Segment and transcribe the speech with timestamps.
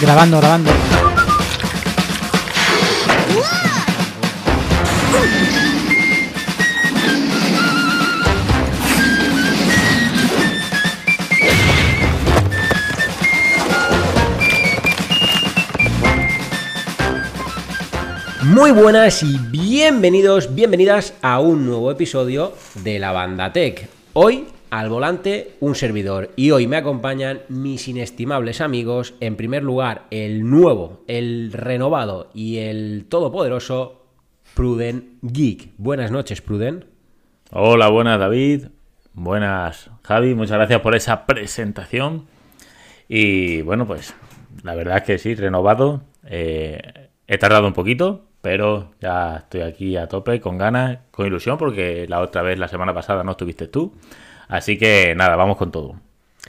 [0.00, 0.70] Grabando, grabando.
[18.42, 23.86] Muy buenas y bienvenidos, bienvenidas a un nuevo episodio de la Banda Tech.
[24.14, 29.14] Hoy al volante un servidor y hoy me acompañan mis inestimables amigos.
[29.20, 34.06] En primer lugar, el nuevo, el renovado y el todopoderoso
[34.54, 35.72] Pruden Geek.
[35.76, 36.84] Buenas noches, Pruden.
[37.50, 38.66] Hola, buenas David.
[39.12, 42.26] Buenas Javi, muchas gracias por esa presentación.
[43.08, 44.14] Y bueno, pues
[44.62, 46.02] la verdad es que sí, renovado.
[46.26, 51.58] Eh, he tardado un poquito, pero ya estoy aquí a tope, con ganas, con ilusión,
[51.58, 53.94] porque la otra vez, la semana pasada, no estuviste tú.
[54.50, 55.94] Así que nada, vamos con todo.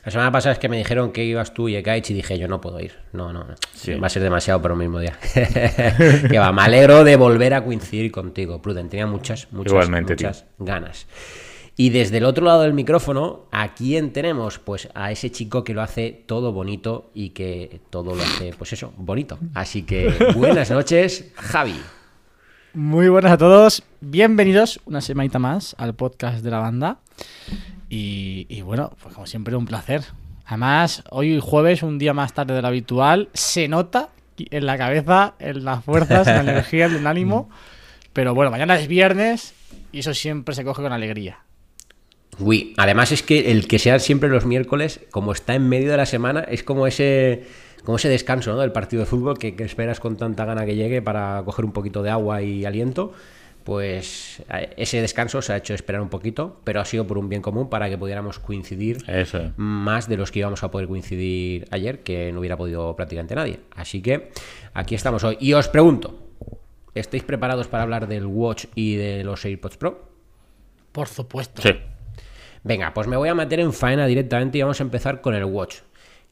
[0.03, 2.47] La semana pasada es que me dijeron que ibas tú y Ekaich y dije yo
[2.47, 2.93] no puedo ir.
[3.13, 3.55] No, no, no.
[4.01, 5.13] va a ser demasiado por un mismo día.
[6.29, 8.89] que va, me alegro de volver a coincidir contigo, Pruden.
[8.89, 11.05] Tenía muchas, muchas, Igualmente, muchas ganas.
[11.77, 14.57] Y desde el otro lado del micrófono, ¿a quién tenemos?
[14.57, 18.73] Pues a ese chico que lo hace todo bonito y que todo lo hace, pues
[18.73, 19.37] eso, bonito.
[19.53, 21.79] Así que buenas noches, Javi.
[22.73, 23.83] Muy buenas a todos.
[23.99, 26.99] Bienvenidos una semanita más al podcast de la banda.
[27.91, 30.01] Y, y bueno, pues como siempre, un placer.
[30.45, 35.33] Además, hoy jueves, un día más tarde de lo habitual, se nota en la cabeza,
[35.39, 37.49] en las fuerzas, en la energía, en el ánimo.
[38.13, 39.53] Pero bueno, mañana es viernes
[39.91, 41.39] y eso siempre se coge con alegría.
[42.39, 45.97] Uy, además es que el que sean siempre los miércoles, como está en medio de
[45.97, 47.45] la semana, es como ese,
[47.83, 48.59] como ese descanso ¿no?
[48.61, 51.73] del partido de fútbol que, que esperas con tanta gana que llegue para coger un
[51.73, 53.11] poquito de agua y aliento.
[53.63, 54.41] Pues
[54.75, 57.69] ese descanso se ha hecho esperar un poquito, pero ha sido por un bien común
[57.69, 59.51] para que pudiéramos coincidir Eso.
[59.55, 63.59] más de los que íbamos a poder coincidir ayer, que no hubiera podido prácticamente nadie.
[63.75, 64.31] Así que
[64.73, 65.37] aquí estamos hoy.
[65.39, 66.19] Y os pregunto,
[66.95, 70.09] ¿estáis preparados para hablar del Watch y de los AirPods Pro?
[70.91, 71.61] Por supuesto.
[71.61, 71.71] Sí.
[72.63, 75.45] Venga, pues me voy a meter en faena directamente y vamos a empezar con el
[75.45, 75.77] Watch.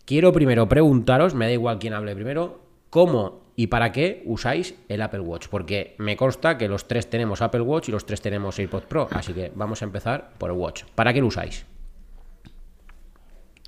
[0.06, 5.02] Quiero primero preguntaros, me da igual quién hable primero, cómo y para qué usáis el
[5.02, 5.50] Apple Watch.
[5.50, 9.10] Porque me consta que los tres tenemos Apple Watch y los tres tenemos AirPods Pro.
[9.12, 10.84] Así que vamos a empezar por el Watch.
[10.96, 11.66] ¿Para qué lo usáis?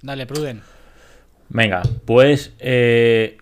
[0.01, 0.61] Dale, Pruden.
[1.49, 3.37] Venga, pues eh,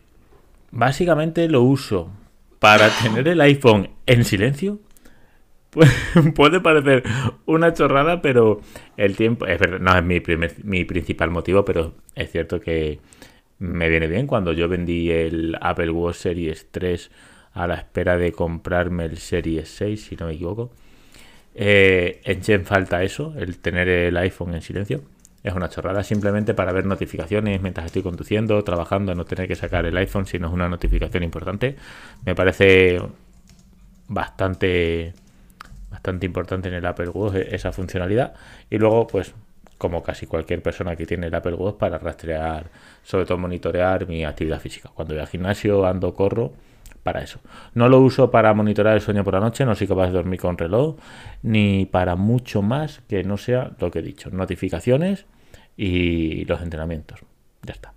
[0.72, 2.10] básicamente lo uso
[2.58, 4.80] para tener el iPhone en silencio.
[5.70, 5.92] Pues,
[6.36, 7.04] puede parecer
[7.46, 8.62] una chorrada, pero
[8.98, 9.46] el tiempo.
[9.46, 13.00] Es verdad, no es mi, primer, mi principal motivo, pero es cierto que
[13.60, 14.28] me viene bien.
[14.28, 17.12] Cuando yo vendí el Apple Watch Series 3
[17.54, 20.72] a la espera de comprarme el Series 6, si no me equivoco,
[21.56, 25.04] eh, eché falta eso, el tener el iPhone en silencio.
[25.44, 29.86] Es una chorrada simplemente para ver notificaciones mientras estoy conduciendo, trabajando, no tener que sacar
[29.86, 31.76] el iPhone si no es una notificación importante.
[32.26, 33.00] Me parece
[34.08, 35.14] bastante
[35.90, 38.34] bastante importante en el Apple Watch esa funcionalidad.
[38.70, 39.34] Y luego, pues,
[39.80, 42.70] como casi cualquier persona que tiene el Apple Watch, para rastrear,
[43.02, 44.92] sobre todo monitorear mi actividad física.
[44.94, 46.52] Cuando voy al gimnasio, ando, corro,
[47.02, 47.40] para eso.
[47.74, 50.40] No lo uso para monitorear el sueño por la noche, no soy capaz de dormir
[50.40, 50.98] con reloj,
[51.42, 55.26] ni para mucho más que no sea lo que he dicho, notificaciones
[55.78, 57.22] y los entrenamientos.
[57.64, 57.94] Ya está.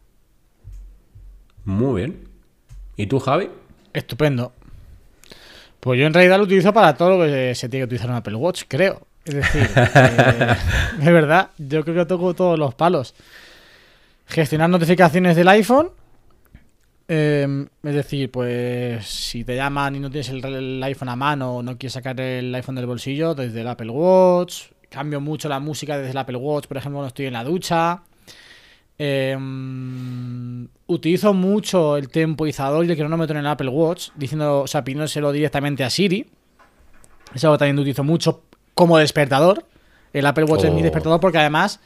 [1.65, 2.29] Muy bien.
[2.97, 3.51] ¿Y tú, Javi?
[3.93, 4.53] Estupendo.
[5.81, 8.17] Pues yo en realidad lo utilizo para todo lo que se tiene que utilizar un
[8.17, 9.07] Apple Watch, creo.
[9.25, 10.57] Es decir, eh,
[10.99, 13.15] de verdad, yo creo que toco todos los palos.
[14.27, 15.91] Gestionar notificaciones del iPhone.
[17.09, 21.57] Eh, es decir, pues si te llaman y no tienes el, el, iPhone a mano
[21.57, 24.71] o no quieres sacar el iPhone del bolsillo, desde el Apple Watch.
[24.89, 28.03] Cambio mucho la música desde el Apple Watch, por ejemplo, cuando estoy en la ducha.
[28.99, 29.37] Eh,
[30.87, 35.33] utilizo mucho el temporizador y el cronómetro en el Apple Watch, diciendo, o sea, pidiéndoselo
[35.33, 36.27] directamente a Siri.
[37.35, 38.45] Es algo que también utilizo mucho
[38.83, 39.65] como despertador.
[40.13, 40.67] El Apple Watch oh.
[40.67, 41.81] es mi despertador porque además,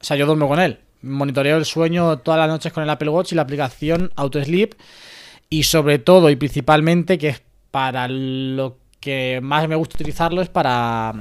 [0.00, 0.78] o sea, yo duermo con él.
[1.02, 4.74] Monitoreo el sueño todas las noches con el Apple Watch y la aplicación Auto Sleep.
[5.50, 10.48] Y sobre todo y principalmente, que es para lo que más me gusta utilizarlo, es
[10.48, 11.14] para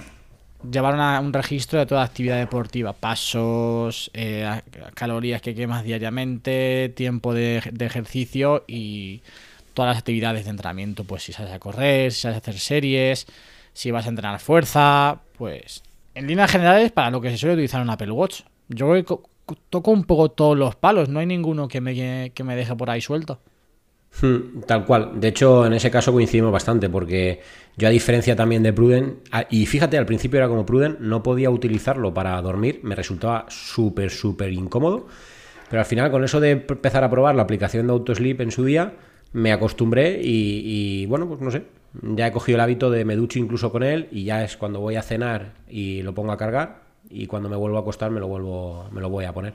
[0.70, 4.62] llevar una, un registro de toda actividad deportiva, pasos, eh,
[4.94, 9.22] calorías que quemas diariamente, tiempo de, de, ejercicio y
[9.74, 13.28] todas las actividades de entrenamiento, pues si sales a correr, si sales a hacer series,
[13.74, 15.84] si vas a entrenar fuerza, pues
[16.16, 18.42] en líneas generales para lo que se suele utilizar un Apple Watch.
[18.70, 22.44] Yo creo que toco un poco todos los palos, no hay ninguno que me, que
[22.44, 23.40] me deje por ahí suelto.
[24.22, 25.20] Hmm, tal cual.
[25.20, 27.42] De hecho, en ese caso coincidimos bastante, porque
[27.78, 31.50] yo, a diferencia también de Pruden, y fíjate, al principio era como Pruden, no podía
[31.50, 35.08] utilizarlo para dormir, me resultaba súper, súper incómodo,
[35.70, 38.64] Pero al final, con eso de empezar a probar la aplicación de Autosleep en su
[38.64, 38.94] día,
[39.32, 41.64] me acostumbré y, y, bueno, pues no sé.
[42.02, 44.80] Ya he cogido el hábito de me ducho incluso con él y ya es cuando
[44.80, 48.20] voy a cenar y lo pongo a cargar y cuando me vuelvo a acostar me
[48.20, 49.54] lo vuelvo, me lo voy a poner.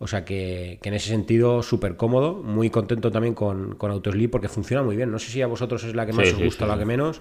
[0.00, 4.30] O sea que, que en ese sentido súper cómodo, muy contento también con, con Autosleep
[4.30, 5.10] porque funciona muy bien.
[5.10, 6.78] No sé si a vosotros es la que más Sí, os sí, gusta o la
[6.78, 7.20] que menos,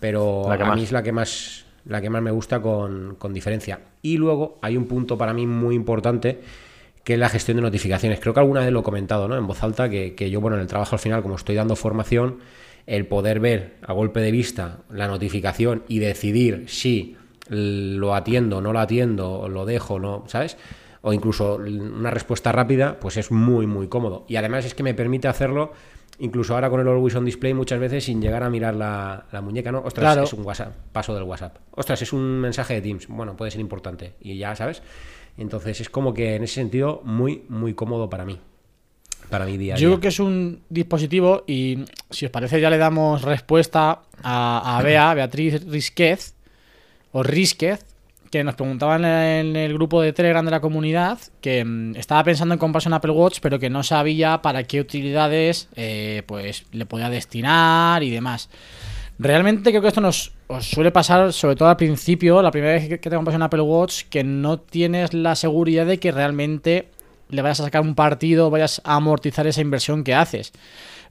[0.00, 0.76] pero La que a más.
[0.76, 3.80] mí es la que más la que más me gusta con, con diferencia.
[4.00, 6.40] Y luego hay un punto para mí muy importante
[7.04, 8.20] que es la gestión de notificaciones.
[8.20, 9.36] Creo que alguna vez lo he comentado ¿no?
[9.36, 11.76] en voz alta, que, que yo, bueno, en el trabajo al final, como estoy dando
[11.76, 12.38] formación,
[12.86, 17.16] el poder ver a golpe de vista la notificación y decidir si
[17.48, 20.56] lo atiendo, no lo atiendo, lo dejo, no, ¿sabes?
[21.02, 24.24] O incluso una respuesta rápida, pues es muy, muy cómodo.
[24.28, 25.72] Y además es que me permite hacerlo
[26.18, 29.40] incluso ahora con el Always on Display muchas veces sin llegar a mirar la, la
[29.40, 29.78] muñeca, ¿no?
[29.80, 30.22] Ostras, Claro.
[30.22, 31.56] es un WhatsApp, paso del WhatsApp.
[31.72, 33.08] Ostras, es un mensaje de Teams.
[33.08, 34.14] Bueno, puede ser importante.
[34.20, 34.82] Y ya, ¿sabes?
[35.36, 38.38] Entonces es como que en ese sentido muy, muy cómodo para mí.
[39.30, 42.70] Para mi día a Yo creo que es un dispositivo y si os parece ya
[42.70, 46.34] le damos respuesta a, a Bea, Beatriz Risquez,
[47.12, 47.84] o Risquez,
[48.30, 52.52] que nos preguntaban en el grupo de Telegram de la comunidad que mm, estaba pensando
[52.52, 56.84] en comprarse un Apple Watch, pero que no sabía para qué utilidades eh, pues le
[56.84, 58.50] podía destinar y demás.
[59.20, 62.88] Realmente creo que esto nos os suele pasar, sobre todo al principio, la primera vez
[62.88, 66.88] que te compras un Apple Watch, que no tienes la seguridad de que realmente
[67.28, 70.52] le vayas a sacar un partido, vayas a amortizar esa inversión que haces.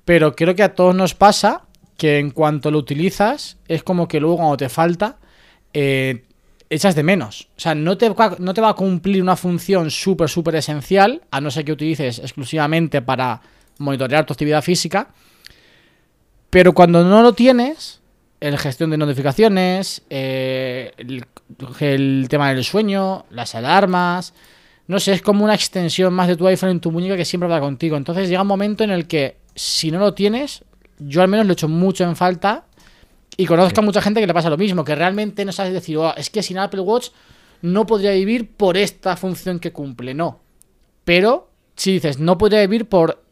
[0.05, 1.63] Pero creo que a todos nos pasa
[1.97, 5.17] que en cuanto lo utilizas, es como que luego cuando te falta,
[5.73, 6.23] eh,
[6.69, 7.49] echas de menos.
[7.55, 11.21] O sea, no te, va- no te va a cumplir una función súper, súper esencial,
[11.31, 13.41] a no ser que utilices exclusivamente para
[13.77, 15.09] monitorear tu actividad física.
[16.49, 18.01] Pero cuando no lo tienes,
[18.39, 21.25] el gestión de notificaciones, eh, el,
[21.79, 24.33] el tema del sueño, las alarmas,
[24.87, 27.47] no sé, es como una extensión más de tu iPhone en tu muñeca que siempre
[27.49, 27.95] va contigo.
[27.97, 30.63] Entonces llega un momento en el que si no lo tienes,
[30.99, 32.65] yo al menos lo echo mucho en falta
[33.37, 35.97] y conozco a mucha gente que le pasa lo mismo, que realmente no sabes decir,
[35.97, 37.09] "Oh, es que sin Apple Watch
[37.61, 40.39] no podría vivir por esta función que cumple, no.
[41.05, 43.23] Pero si dices, no podría vivir por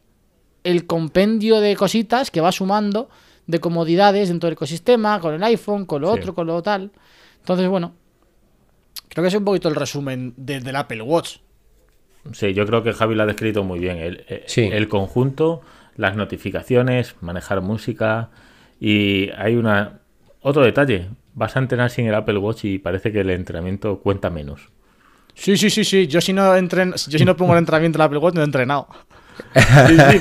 [0.64, 3.08] el compendio de cositas que va sumando
[3.46, 6.18] de comodidades dentro del ecosistema, con el iPhone, con lo Sí.
[6.18, 6.92] otro, con lo tal.
[7.40, 7.92] Entonces, bueno,
[9.08, 11.36] creo que es un poquito el resumen de- del Apple Watch.
[12.32, 13.98] Sí, yo creo que Javi lo ha descrito muy bien.
[13.98, 14.68] El, eh, Sí.
[14.72, 15.62] el conjunto,
[15.96, 18.30] las notificaciones, manejar música
[18.80, 20.00] y hay una
[20.40, 21.08] otro detalle.
[21.34, 24.68] Vas a entrenar sin el Apple Watch y parece que el entrenamiento cuenta menos.
[25.34, 26.06] Sí, sí, sí, sí.
[26.06, 28.44] Yo si no entren, yo si no pongo el entrenamiento del Apple Watch, no he
[28.44, 28.86] entrenado.
[29.54, 30.20] Sí, sí,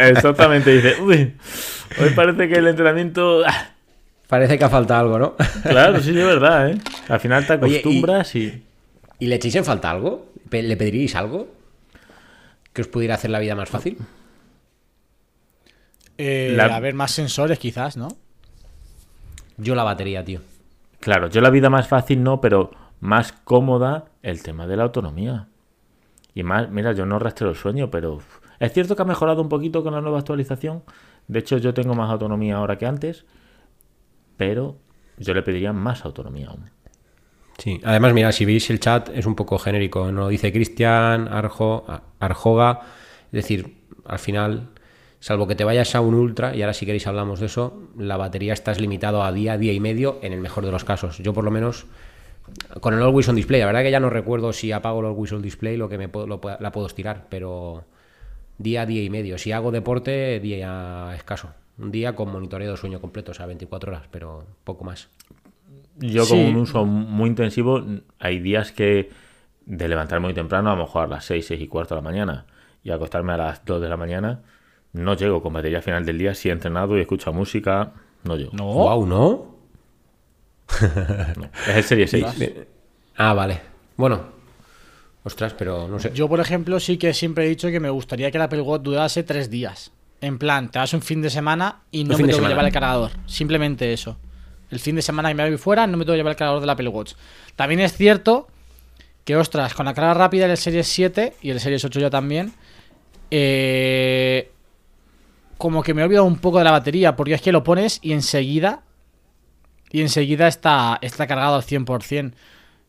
[0.00, 0.70] exactamente.
[0.74, 1.34] Dice, uy,
[2.00, 3.42] hoy parece que el entrenamiento...
[4.30, 4.36] ah".
[4.36, 5.34] Parece que ha faltado algo, ¿no?
[5.62, 6.78] Claro, sí, es verdad, ¿eh?
[7.08, 8.64] Al final te Oye, y- acostumbras y...
[9.18, 10.32] ¿Y le echéis en falta algo?
[10.50, 11.48] ¿Le pediríais algo?
[12.72, 13.98] ¿Que os pudiera hacer la vida más fácil?
[16.18, 18.08] Eh, La- A ver, más sensores quizás, ¿no?
[19.56, 20.40] Yo la batería, tío.
[21.00, 25.48] Claro, yo la vida más fácil no, pero más cómoda el tema de la autonomía.
[26.34, 28.20] Y más, mira, yo no rastreo el sueño, pero
[28.58, 30.82] es cierto que ha mejorado un poquito con la nueva actualización.
[31.28, 33.24] De hecho, yo tengo más autonomía ahora que antes,
[34.40, 34.78] pero
[35.18, 36.70] yo le pediría más autonomía aún.
[37.58, 40.10] Sí, además, mira, si veis el chat es un poco genérico.
[40.12, 41.84] No dice Cristian, Arjo,
[42.18, 42.80] Arjoga.
[43.26, 44.68] Es decir, al final,
[45.18, 48.16] salvo que te vayas a un ultra, y ahora si queréis hablamos de eso, la
[48.16, 51.18] batería estás limitado a día, día y medio, en el mejor de los casos.
[51.18, 51.84] Yo por lo menos,
[52.80, 55.32] con el Always on Display, la verdad que ya no recuerdo si apago el Always
[55.34, 57.84] on Display lo que me puedo- lo la puedo estirar, pero
[58.56, 59.36] día, día y medio.
[59.36, 61.50] Si hago deporte, día escaso.
[61.80, 65.08] Un día con monitoreo de sueño completo, o sea, 24 horas, pero poco más.
[65.96, 67.82] Yo con un uso muy intensivo,
[68.18, 69.10] hay días que
[69.66, 72.04] de levantarme muy temprano, a lo mejor a las 6, 6 y cuarto de la
[72.08, 72.46] mañana,
[72.82, 74.40] y acostarme a las 2 de la mañana,
[74.92, 77.92] no llego con batería al final del día, si he entrenado y escucho música,
[78.24, 78.52] no llego.
[78.52, 78.64] No.
[78.64, 79.56] Wow, ¿no?
[81.68, 82.26] Es el Serie 6.
[83.16, 83.60] Ah, vale.
[83.96, 84.40] Bueno.
[85.22, 86.12] Ostras, pero no sé.
[86.14, 88.82] Yo, por ejemplo, sí que siempre he dicho que me gustaría que el Apple Watch
[88.82, 89.92] durase tres días.
[90.20, 92.72] En plan, te das un fin de semana y no me tengo que llevar el
[92.72, 93.10] cargador.
[93.26, 94.18] Simplemente eso.
[94.70, 96.60] El fin de semana que me voy fuera, no me tengo que llevar el cargador
[96.60, 97.14] del Apple Watch.
[97.56, 98.48] También es cierto
[99.24, 102.52] que, ostras, con la carga rápida del Series 7 y el Series 8 ya también,
[103.30, 104.50] eh,
[105.56, 107.98] como que me he olvidado un poco de la batería, porque es que lo pones
[108.02, 108.82] y enseguida,
[109.90, 112.32] y enseguida está, está cargado al 100%.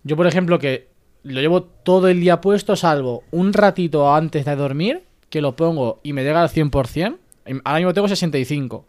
[0.04, 0.90] Yo, por ejemplo, que
[1.24, 6.00] lo llevo todo el día puesto, salvo un ratito antes de dormir, que lo pongo
[6.04, 7.18] y me llega al 100%.
[7.46, 8.86] Em, Ahora mismo tengo 65.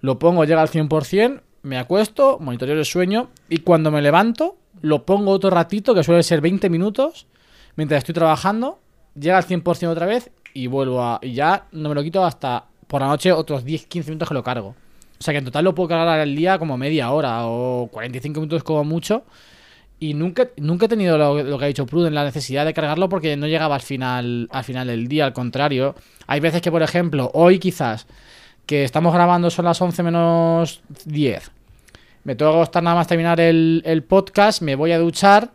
[0.00, 5.04] Lo pongo, llega al 100%, me acuesto, monitoreo el sueño y cuando me levanto, lo
[5.04, 7.26] pongo otro ratito, que suele ser 20 minutos,
[7.76, 8.78] mientras estoy trabajando,
[9.14, 11.18] llega al 100% otra vez y vuelvo a.
[11.22, 14.42] Y ya no me lo quito hasta por la noche otros 10-15 minutos que lo
[14.42, 14.74] cargo.
[15.18, 18.40] O sea que en total lo puedo cargar al día como media hora o 45
[18.40, 19.24] minutos como mucho.
[19.98, 23.36] Y nunca, nunca he tenido lo, que ha dicho Pruden, la necesidad de cargarlo porque
[23.36, 25.94] no llegaba al final, al final del día, al contrario.
[26.26, 28.06] Hay veces que, por ejemplo, hoy quizás,
[28.66, 31.50] que estamos grabando son las 11 menos 10.
[32.24, 35.50] Me tengo que costar nada más terminar el, el podcast, me voy a duchar.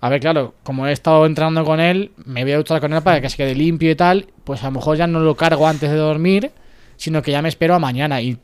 [0.00, 3.02] A ver, claro, como he estado entrenando con él, me voy a duchar con él
[3.02, 4.26] para que se quede limpio y tal.
[4.42, 6.50] Pues a lo mejor ya no lo cargo antes de dormir,
[6.96, 8.20] sino que ya me espero a mañana.
[8.20, 8.38] Y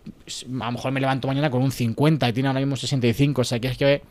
[0.60, 3.40] a lo mejor me levanto mañana con un 50 y tiene ahora mismo 65.
[3.40, 4.02] O sea que es que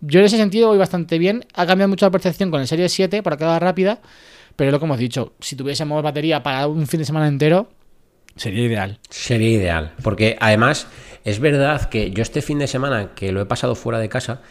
[0.00, 1.46] yo en ese sentido voy bastante bien.
[1.54, 4.00] Ha cambiado mucho la percepción con el Serie 7 para quedar rápida.
[4.56, 7.68] Pero lo que hemos dicho, si tuviésemos batería para un fin de semana entero,
[8.36, 8.98] sería ideal.
[9.08, 9.94] Sería ideal.
[10.02, 10.86] Porque además,
[11.24, 14.42] es verdad que yo este fin de semana, que lo he pasado fuera de casa,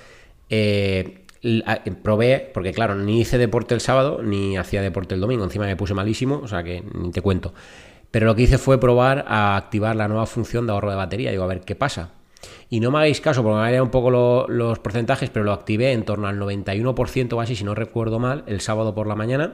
[0.49, 1.25] eh,
[2.01, 5.43] probé, porque claro, ni hice deporte el sábado, ni hacía deporte el domingo.
[5.43, 7.53] Encima me puse malísimo, o sea que ni te cuento.
[8.11, 11.31] Pero lo que hice fue probar a activar la nueva función de ahorro de batería.
[11.31, 12.11] Digo, a ver qué pasa.
[12.69, 15.51] Y no me hagáis caso, porque me había un poco lo- los porcentajes, pero lo
[15.53, 19.15] activé en torno al 91% o así, si no recuerdo mal, el sábado por la
[19.15, 19.53] mañana.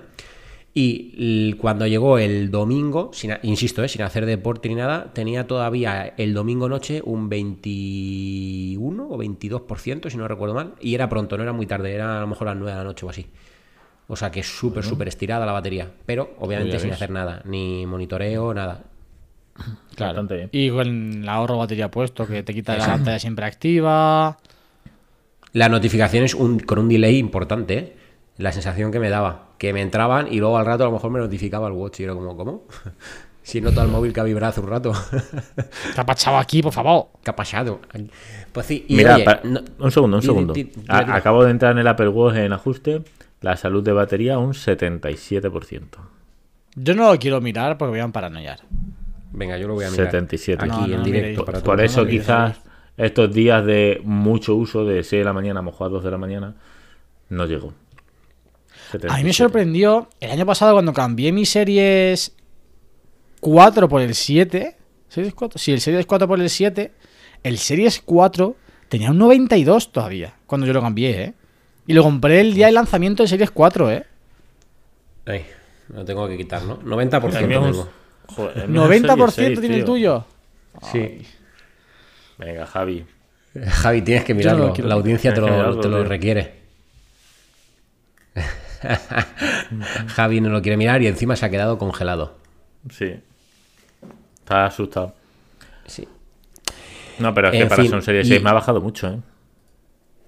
[0.77, 6.13] Y cuando llegó el domingo, sin, insisto, eh, sin hacer deporte ni nada, tenía todavía
[6.18, 10.74] el domingo noche un 21 o 22%, si no recuerdo mal.
[10.82, 12.77] Y era pronto, no era muy tarde, era a lo mejor a las 9 de
[12.77, 13.25] la noche o así.
[14.08, 15.92] O sea que es súper, súper estirada la batería.
[16.06, 18.84] Pero obviamente sin hacer nada, ni monitoreo, nada.
[19.97, 20.50] Bastante bien.
[20.51, 20.88] Y con
[21.24, 24.38] el ahorro de batería puesto, que te quita la pantalla siempre activa.
[25.53, 27.95] La notificación es un, con un delay importante, ¿eh?
[28.38, 31.12] La sensación que me daba, que me entraban y luego al rato a lo mejor
[31.12, 32.63] me notificaba el watch y era como, ¿cómo?
[33.43, 34.91] si noto al móvil que ha vibrado hace un rato.
[35.95, 37.07] ¿Qué ha pasado aquí, por favor?
[37.24, 37.79] ¿Qué ha pasado?
[38.51, 40.53] Pues sí, y Mira, oye, pa- no- un segundo, un di- segundo.
[40.53, 41.13] di- di- A- dime.
[41.13, 43.03] acabo de entrar en el Apple Watch en ajuste.
[43.39, 45.81] La salud de batería un 77%.
[46.75, 48.59] Yo no lo quiero mirar porque voy a paranoiar.
[49.36, 50.08] Venga, yo lo voy a mirar.
[50.08, 50.63] 77.
[50.65, 52.58] Aquí No, no en directo para Por eso no, quizás
[52.98, 56.04] estos días de mucho uso de 6 de la mañana, a lo mejor a 2
[56.04, 56.56] de la mañana,
[57.30, 57.68] no llegó.
[57.68, 59.34] A mí me 77.
[59.34, 62.36] sorprendió el año pasado cuando cambié mi Series
[63.42, 64.77] 4 por el 7.
[65.10, 65.60] ¿Series 4?
[65.60, 66.92] Sí, el Series 4 por el 7.
[67.44, 68.56] El Series 4
[68.89, 71.34] tenía un 92 todavía cuando yo lo cambié, ¿eh?
[71.88, 74.06] Y lo compré el día del lanzamiento del Series 4, ¿eh?
[75.25, 75.46] Ay,
[75.89, 76.80] lo tengo que quitar, ¿no?
[76.82, 77.89] 90% El mío es un- tengo.
[78.27, 80.25] Joder, el mío es un 90% Series 6, tiene el tuyo.
[80.91, 81.22] Sí.
[82.38, 83.05] Venga, Javi.
[83.67, 84.74] Javi, tienes que mirarlo.
[84.77, 86.53] La audiencia te que lo, mirarlo, te lo requiere.
[90.08, 92.36] Javi no lo quiere mirar y encima se ha quedado congelado.
[92.91, 93.15] Sí.
[94.39, 95.13] Está asustado.
[95.86, 96.08] Sí.
[97.20, 98.82] No, pero es que En para fin, ser un Serie y- 6 me ha bajado
[98.82, 99.17] mucho, ¿eh?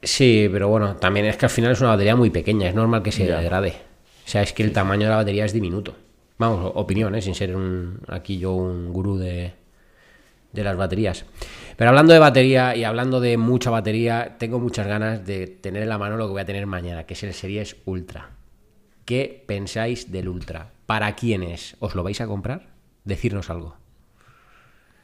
[0.01, 3.01] Sí, pero bueno, también es que al final es una batería muy pequeña, es normal
[3.03, 3.39] que se Ya.
[3.39, 3.73] degrade.
[4.25, 5.95] O sea, es que el tamaño de la batería es diminuto.
[6.37, 7.21] Vamos, opinión, ¿eh?
[7.21, 9.53] sin ser un, aquí yo un gurú de,
[10.53, 11.25] de las baterías.
[11.75, 15.89] Pero hablando de batería y hablando de mucha batería, tengo muchas ganas de tener en
[15.89, 18.31] la mano lo que voy a tener mañana, que es el Series Ultra.
[19.05, 20.71] ¿Qué pensáis del Ultra?
[20.85, 21.75] ¿Para quién es?
[21.79, 22.67] ¿Os lo vais a comprar?
[23.03, 23.75] Decirnos algo.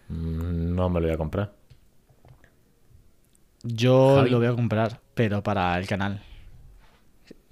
[0.09, 1.53] Mm, No me lo voy a comprar.
[3.63, 4.29] Yo Javi.
[4.29, 6.21] lo voy a comprar, pero para el canal.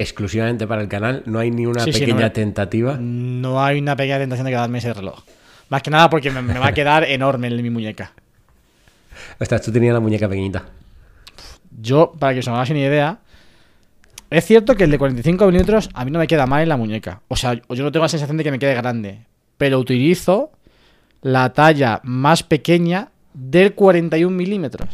[0.02, 2.98] Exclusivamente para el canal, no hay ni una Sí, sí, pequeña no tentativa.
[3.00, 5.24] No hay una pequeña tentación de quedarme ese reloj.
[5.70, 8.12] Más que nada porque me, me va a quedar enorme en mi muñeca.
[9.40, 10.64] Ostras, tú tenías la muñeca pequeñita.
[11.80, 13.20] Yo, para que os hagáis una idea,
[14.32, 16.78] es cierto que el de 45 milímetros a mí no me queda mal en la
[16.78, 17.22] muñeca.
[17.28, 19.20] O sea, yo no tengo la sensación de que me quede grande.
[19.60, 20.50] Pero utilizo
[21.22, 24.90] la talla más pequeña del 41 milímetros.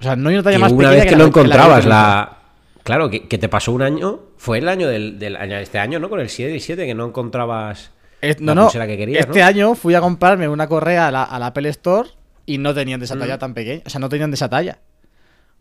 [0.00, 1.84] O sea, no hay una talla Que más una pequeña vez que no que encontrabas
[1.84, 2.38] la...
[2.84, 5.98] Claro, que, que te pasó un año, fue el año del, del año este año,
[5.98, 6.08] ¿no?
[6.08, 8.62] Con el 7 y 7 que no encontrabas Es- la no, no.
[8.64, 9.46] pulsera que querías, este ¿no?
[9.46, 12.10] año fui a comprarme una correa a la, a la Apple Store
[12.46, 13.00] y no tenían Mm.
[13.00, 13.82] de esa talla tan pequeña.
[13.86, 14.78] O sea, no tenían de esa talla.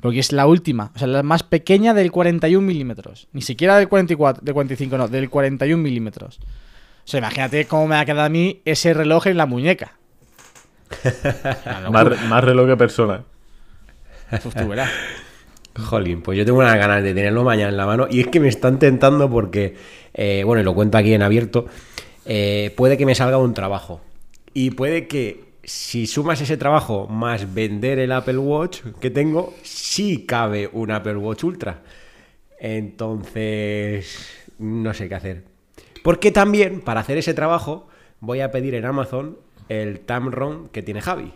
[0.01, 0.91] Porque es la última.
[0.93, 3.29] O sea, la más pequeña del 41 milímetros.
[3.31, 6.39] Ni siquiera del 44, del 45, no, del 41 milímetros.
[6.39, 9.93] O sea, imagínate cómo me va a quedar a mí ese reloj en la muñeca.
[11.89, 13.23] Más, reloj que persona.
[14.43, 14.89] Uf, tú verás.
[15.75, 18.39] Jolín, pues yo tengo unas ganas de tenerlo mañana en la mano y es que
[18.39, 19.75] me están tentando porque,
[20.13, 21.65] eh, bueno, y lo cuento aquí en abierto,
[22.25, 24.01] eh, puede que me salga un trabajo
[24.53, 30.25] y puede que si sumas ese trabajo más vender el Apple Watch que tengo, sí
[30.25, 31.81] cabe un Apple Watch Ultra.
[32.59, 35.43] Entonces, no sé qué hacer.
[36.03, 37.87] Porque también, para hacer ese trabajo,
[38.19, 39.37] voy a pedir en Amazon
[39.69, 41.31] el Tamron que tiene Javi.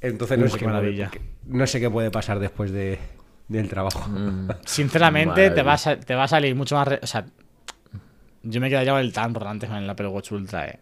[0.00, 1.10] Entonces no sé qué qué, puede- maravilla.
[1.46, 2.98] no sé qué puede pasar después de,
[3.48, 4.08] del trabajo.
[4.64, 5.92] Sinceramente, te Maravilla.
[5.92, 6.88] va, a, te va a salir mucho más.
[6.88, 7.26] re- O sea,
[8.42, 10.78] Yo me quedaría con el Tamron antes con el Apple Watch Ultra, eh.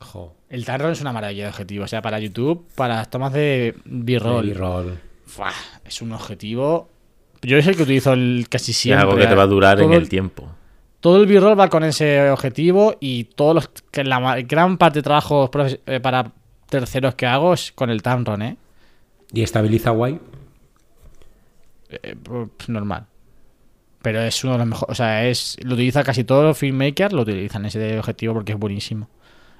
[0.00, 0.34] Jo.
[0.48, 1.84] El Tamron es una maravilla de objetivo.
[1.84, 4.98] O sea, para YouTube, para las tomas de B-roll.
[5.84, 6.88] Es un objetivo.
[7.42, 9.02] Yo es el que utilizo el casi Es siempre.
[9.02, 10.48] algo que te va a durar en el tiempo.
[11.00, 15.02] Todo el B-roll va con ese objetivo y todos los que la gran parte de
[15.04, 15.50] trabajos
[15.86, 16.32] eh, para
[16.68, 18.56] terceros que hago es con el Tamron, ¿eh?
[19.32, 20.18] ¿Y estabiliza guay?
[21.90, 23.06] Eh, pues, normal.
[24.02, 24.92] Pero es uno de los mejores.
[24.92, 28.58] O sea, es lo utiliza casi todos los filmmakers, lo utilizan ese objetivo porque es
[28.58, 29.08] buenísimo.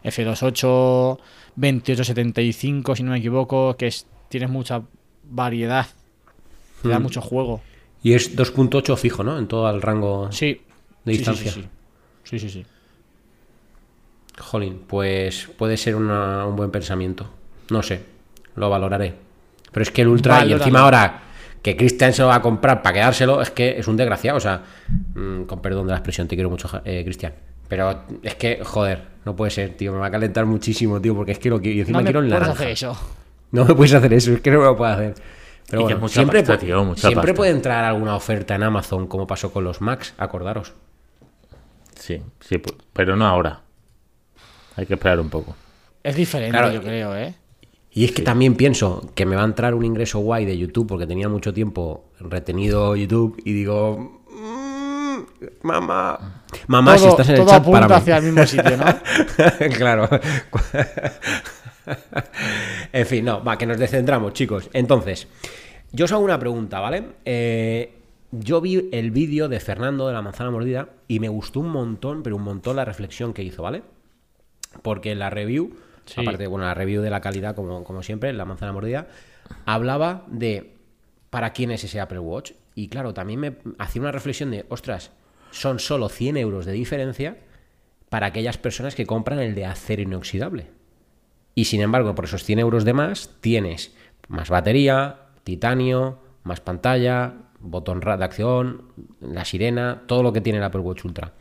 [0.05, 1.19] F28,
[1.57, 4.83] 2875, si no me equivoco, que es, tienes mucha
[5.25, 5.87] variedad.
[6.83, 7.03] Te da Hmm.
[7.03, 7.61] mucho juego.
[8.03, 9.37] Y es 2.8 fijo, ¿no?
[9.39, 10.61] En todo el rango Sí.
[11.05, 11.51] de distancia.
[11.51, 11.63] Sí,
[12.25, 12.39] sí, sí.
[12.39, 12.67] sí, sí.
[14.39, 17.29] Jolín, pues puede ser una- un buen pensamiento.
[17.71, 18.03] No sé,
[18.57, 19.15] lo valoraré.
[19.73, 21.23] Pero es que el Ultra, y encima ahora
[21.63, 24.39] que Cristian se lo va a comprar para quedárselo, es que es un desgraciado.
[24.39, 24.63] O sea,
[25.15, 27.35] mm, con perdón de la expresión, te quiero mucho, eh, Cristian.
[27.69, 29.93] Pero es que, joder, no puede ser, tío.
[29.93, 31.77] Me va a calentar muchísimo, tío, porque es que lo quiero.
[31.77, 32.97] Y encima No me quiero en puedes hacer eso.
[33.53, 35.15] No me puedes hacer eso, es que no me lo puedo hacer.
[35.69, 37.35] Pero Y que bueno, mucha siempre, pasta, pu- tío, mucha siempre pasta.
[37.37, 40.73] puede entrar alguna oferta en Amazon, como pasó con los Macs, acordaros.
[41.95, 42.63] Sí, sí,
[42.95, 43.61] pero no ahora.
[44.79, 45.57] Hay que esperar un poco.
[46.05, 47.35] Es diferente, Claro, yo creo, ¿eh?
[47.91, 50.87] Y es que también pienso que me va a entrar un ingreso guay de YouTube
[50.87, 55.19] porque tenía mucho tiempo retenido YouTube y digo, "Mm,
[55.63, 58.85] mamá, mamá, si estás en el chat apunta para hacia el mismo sitio, ¿no?
[59.77, 60.09] claro.
[62.93, 64.71] en fin, no, va, que nos descentramos, chicos.
[64.73, 65.27] Entonces,
[65.91, 67.03] yo os hago una pregunta, ¿vale?
[67.25, 67.95] Eh,
[68.31, 72.23] yo vi el vídeo de Fernando de la manzana mordida y me gustó un montón,
[72.23, 73.83] pero un montón la reflexión que hizo, ¿vale?
[74.83, 76.21] Porque en la review, Sí.
[76.23, 79.09] aparte, bueno, la review de la calidad, como, como siempre, la manzana mordida,
[79.67, 80.75] hablaba de
[81.31, 82.53] para quién es ese Apple Watch.
[82.75, 85.11] Y claro, también me hacía una reflexión de, ostras,
[85.51, 87.37] son solo 100 euros de diferencia
[88.09, 90.71] para aquellas personas que compran el de acero inoxidable.
[91.55, 93.95] Y sin embargo, por esos 100 euros de más, tienes
[94.29, 100.65] más batería, titanio, más pantalla, botón de acción, la sirena, todo lo que tiene el
[100.65, 101.33] Apple Watch Ultra.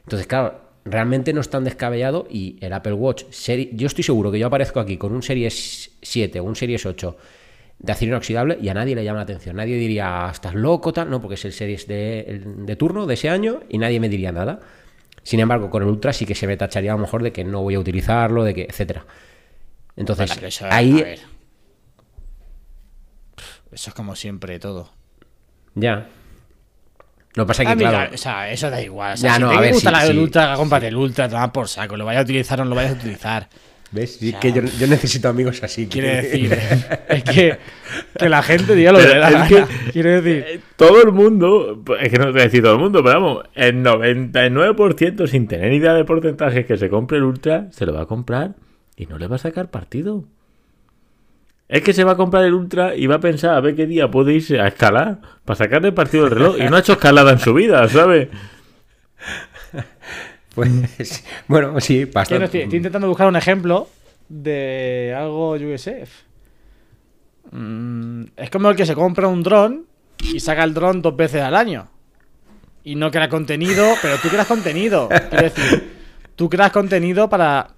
[0.00, 4.30] Entonces, claro, realmente no es tan descabellado y el Apple Watch, seri- yo estoy seguro
[4.30, 7.16] que yo aparezco aquí con un Series 7 o un Series 8
[7.78, 9.56] de acero inoxidable y a nadie le llama la atención.
[9.56, 13.28] Nadie diría, estás loco, tal, no, porque es el Series de, de turno de ese
[13.28, 14.60] año y nadie me diría nada.
[15.22, 17.44] Sin embargo, con el Ultra sí que se me tacharía a lo mejor de que
[17.44, 19.04] no voy a utilizarlo, de que, etcétera.
[19.96, 21.04] Entonces, Bueno, pero eso, ahí.
[23.70, 24.90] Eso es como siempre todo.
[25.74, 26.08] ya.
[27.42, 29.14] Lo pasa que, mí, claro, O sea, eso da igual.
[29.14, 30.18] O sea, Ya, si no, te a ver, gusta sí, la, el sí.
[30.18, 31.96] Ultra, cómprate el Ultra, toma por saco.
[31.96, 33.48] Lo vayas a utilizar o no lo vayas a utilizar.
[33.90, 34.16] ¿ves?
[34.20, 35.86] Sí, que yo, yo necesito amigos así.
[35.86, 36.52] Quiere decir,
[37.08, 37.58] es que,
[38.18, 39.68] que la gente diga lo Pero es la que- gana.
[39.92, 42.80] Quiere decir, Eh, Todo el mundo, es que no te voy a decir todo el
[42.80, 47.68] mundo, pero vamos, el 99% sin tener idea de porcentajes que se compre el Ultra,
[47.70, 48.54] se lo va a comprar
[48.96, 50.24] y no le va a sacar partido.
[51.68, 53.86] Es que se va a comprar el Ultra y va a pensar a ver qué
[53.86, 56.56] día puede irse a escalar para sacarle partido del reloj.
[56.58, 58.28] Y no ha hecho escalada en su vida, ¿sabes?
[60.54, 62.46] Pues, bueno, sí, bastante.
[62.46, 63.88] estoy, estoy intentando buscar un ejemplo
[64.28, 66.10] de algo USF.
[67.50, 69.86] Mm, es como el que se compra un dron
[70.22, 71.88] y saca el dron dos veces al año.
[72.84, 75.08] Y no crea contenido, pero tú creas contenido.
[75.08, 75.92] Quiero decir,
[76.36, 77.68] tú creas contenido para.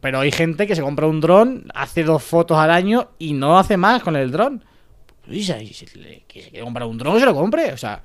[0.00, 3.58] Pero hay gente que se compra un dron, hace dos fotos al año y no
[3.58, 4.64] hace más con el dron.
[5.26, 5.86] Y si y se
[6.26, 7.72] quiere comprar un dron, se lo compre.
[7.72, 8.02] O sea,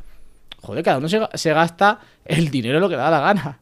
[0.62, 3.60] joder, cada uno se, se gasta el dinero lo que da la gana.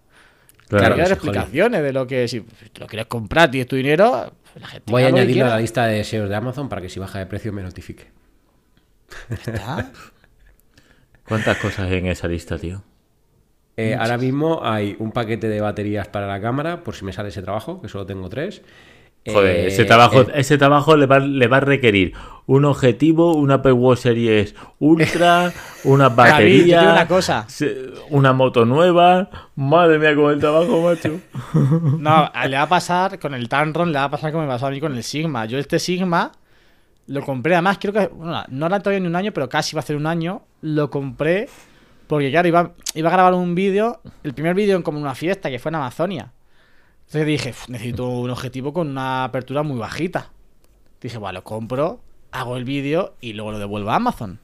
[0.67, 1.11] Claro Hay que dar joder.
[1.11, 5.03] explicaciones de lo que si te lo quieres comprar, tienes tu dinero, la gente Voy
[5.03, 7.51] a añadirlo a la lista de deseos de Amazon para que si baja de precio
[7.51, 8.07] me notifique.
[9.29, 9.91] Está.
[11.27, 12.83] ¿Cuántas cosas hay en esa lista, tío?
[13.77, 17.29] Eh, ahora mismo hay un paquete de baterías para la cámara, por si me sale
[17.29, 18.61] ese trabajo, que solo tengo tres.
[19.25, 22.13] Joder, Eh, ese trabajo, el- ese trabajo le va, le va a requerir
[22.47, 25.53] un objetivo, una Apple Watch Series Ultra,
[25.83, 27.45] una David, batería, una cosa.
[28.09, 29.29] una moto nueva.
[29.55, 31.19] Madre mía, con el trabajo, macho.
[31.99, 34.65] No, le va a pasar con el Tamron, le va a pasar como me pasó
[34.67, 35.45] a mí con el Sigma.
[35.45, 36.31] Yo este Sigma
[37.07, 39.81] lo compré, además creo que, bueno, no era todavía ni un año, pero casi va
[39.81, 40.41] a ser un año.
[40.61, 41.47] Lo compré
[42.11, 45.49] porque, claro, iba, iba a grabar un vídeo, el primer vídeo en como una fiesta
[45.49, 46.33] que fue en Amazonia.
[47.05, 50.29] Entonces dije, "Uf, necesito un objetivo con una apertura muy bajita.
[50.99, 54.39] Dije, bueno, lo compro, hago el vídeo y luego lo devuelvo a Amazon.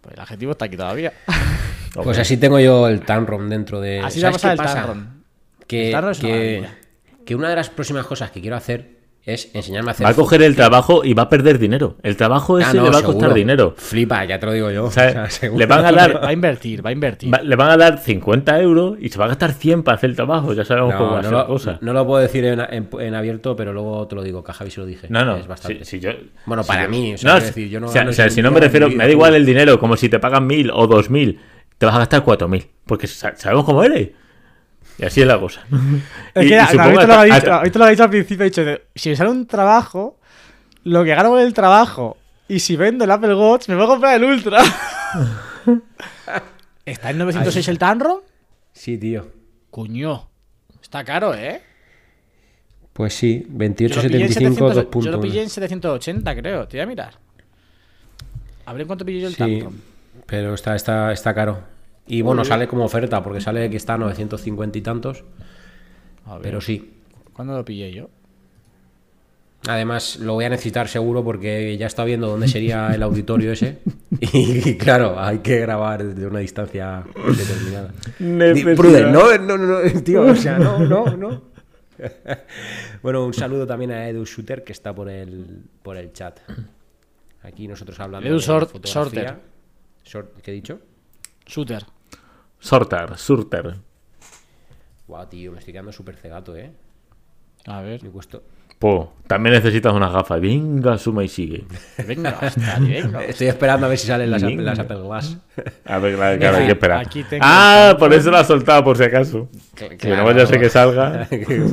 [0.00, 1.12] Pues el objetivo está aquí todavía.
[2.02, 4.00] Pues así tengo yo el Tamron dentro de.
[4.00, 4.86] Así le va a ¿Sabes pasar qué el pasa?
[4.86, 5.24] Tamron.
[5.66, 6.68] Que, que,
[7.24, 8.95] que una de las próximas cosas que quiero hacer
[9.26, 11.96] es enseñarme a hacer Va a coger el trabajo y va a perder dinero.
[12.04, 13.74] El trabajo ese Ah, no, le va a costar dinero.
[13.76, 14.84] Flipa, ya te lo digo yo.
[14.84, 15.58] O sea, O sea, seguro.
[15.58, 17.34] le van a Va dar a invertir, va a invertir.
[17.34, 20.10] va- le van a dar 50 euros y se va a gastar 100 para hacer
[20.10, 20.52] el trabajo.
[20.54, 21.78] Ya sabemos cómo va No, a ser la lo, cosa.
[21.80, 24.54] no lo puedo decir en, en- en abierto, pero luego te lo digo, que a
[24.54, 25.08] Javi se lo dije.
[25.10, 25.36] No, no.
[25.36, 25.84] Es bastante.
[25.84, 26.12] si- si yo-
[26.46, 28.10] Bueno, si para yo- mí, o sea, no, quiero decir, yo no o sea, gano
[28.10, 30.20] o sea, ese si no me refiero, me da igual el dinero, como si te
[30.20, 31.40] pagan mil o dos mil,
[31.78, 32.64] te vas a gastar cuatro mil.
[32.86, 34.10] Porque sa- sabemos cómo eres.
[34.98, 35.64] Y así es la cosa.
[36.34, 38.48] Es que ahorita, lo ha hasta- dicho, hasta- ahorita lo ha dicho al principio, ha
[38.48, 38.62] dicho,
[38.94, 40.18] si me sale un trabajo,
[40.84, 42.16] lo que gano con el trabajo,
[42.48, 44.62] y si vendo el Apple Watch, me voy a comprar el Ultra.
[46.84, 48.24] ¿Está en 906 el Tanro?
[48.72, 49.28] Sí, tío.
[49.70, 50.28] Cuño.
[50.80, 51.60] Está caro, ¿eh?
[52.92, 55.52] Pues sí, Yo lo pillé en 2875, 2 700 Yo lo pillé en puntos.
[55.54, 56.68] 780, creo.
[56.68, 57.14] Te voy a mirar.
[58.64, 59.72] A ver en cuánto pillé yo el Sí, Tanro.
[60.26, 61.60] pero está, está, está caro.
[62.06, 65.24] Y bueno, sale como oferta, porque sale que está a 950 y tantos.
[66.24, 66.92] A ver, Pero sí.
[67.32, 68.08] ¿cuándo lo pillé yo?
[69.68, 73.78] Además, lo voy a necesitar seguro porque ya está viendo dónde sería el auditorio ese.
[74.20, 77.04] Y claro, hay que grabar desde una distancia
[77.36, 77.92] determinada.
[78.76, 81.42] Pruden, no, no, no, no, tío, o sea, no, no, no.
[83.02, 86.38] bueno, un saludo también a Edu Shooter que está por el, por el chat.
[87.42, 89.38] Aquí nosotros hablando Edu de Sort- fotografía.
[90.04, 90.78] Sort- ¿Qué he dicho?
[91.46, 91.84] Shooter.
[92.58, 93.76] Sorter, surter.
[95.06, 96.72] Guau, tío, me estoy quedando súper cegato, eh.
[97.66, 98.02] A ver.
[98.02, 98.40] Me cuesta-
[98.78, 100.38] Po, también necesitas unas gafas.
[100.38, 101.64] Venga, suma y sigue.
[102.06, 103.24] Venga, hostia, venga.
[103.24, 104.62] Estoy esperando a ver si salen las, Venga.
[104.64, 105.38] las Apple Glass.
[105.86, 107.00] A ver, claro, claro, hay Aquí- que esperar.
[107.00, 109.48] aquí tengo ah, por eso lo has soltado, por si acaso.
[109.74, 111.26] Que no vaya a ser que salga.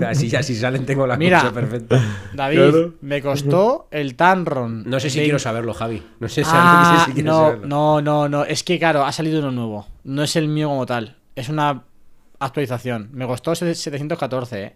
[0.07, 1.51] así, así salen, tengo la Mira.
[1.51, 1.99] perfecta.
[2.33, 2.93] David, Claro.
[3.01, 4.83] me costó el Tanron.
[4.89, 6.01] No sé si quiero saberlo, Javi.
[6.21, 7.67] No sé, si- Ah, no sé si quiero no, saberlo.
[7.67, 8.45] no, no, no.
[8.45, 9.87] Es que, claro, ha salido uno nuevo.
[10.03, 11.17] No es el mío como tal.
[11.35, 11.83] Es una
[12.39, 13.09] actualización.
[13.13, 14.75] Me costó 714, ¿eh?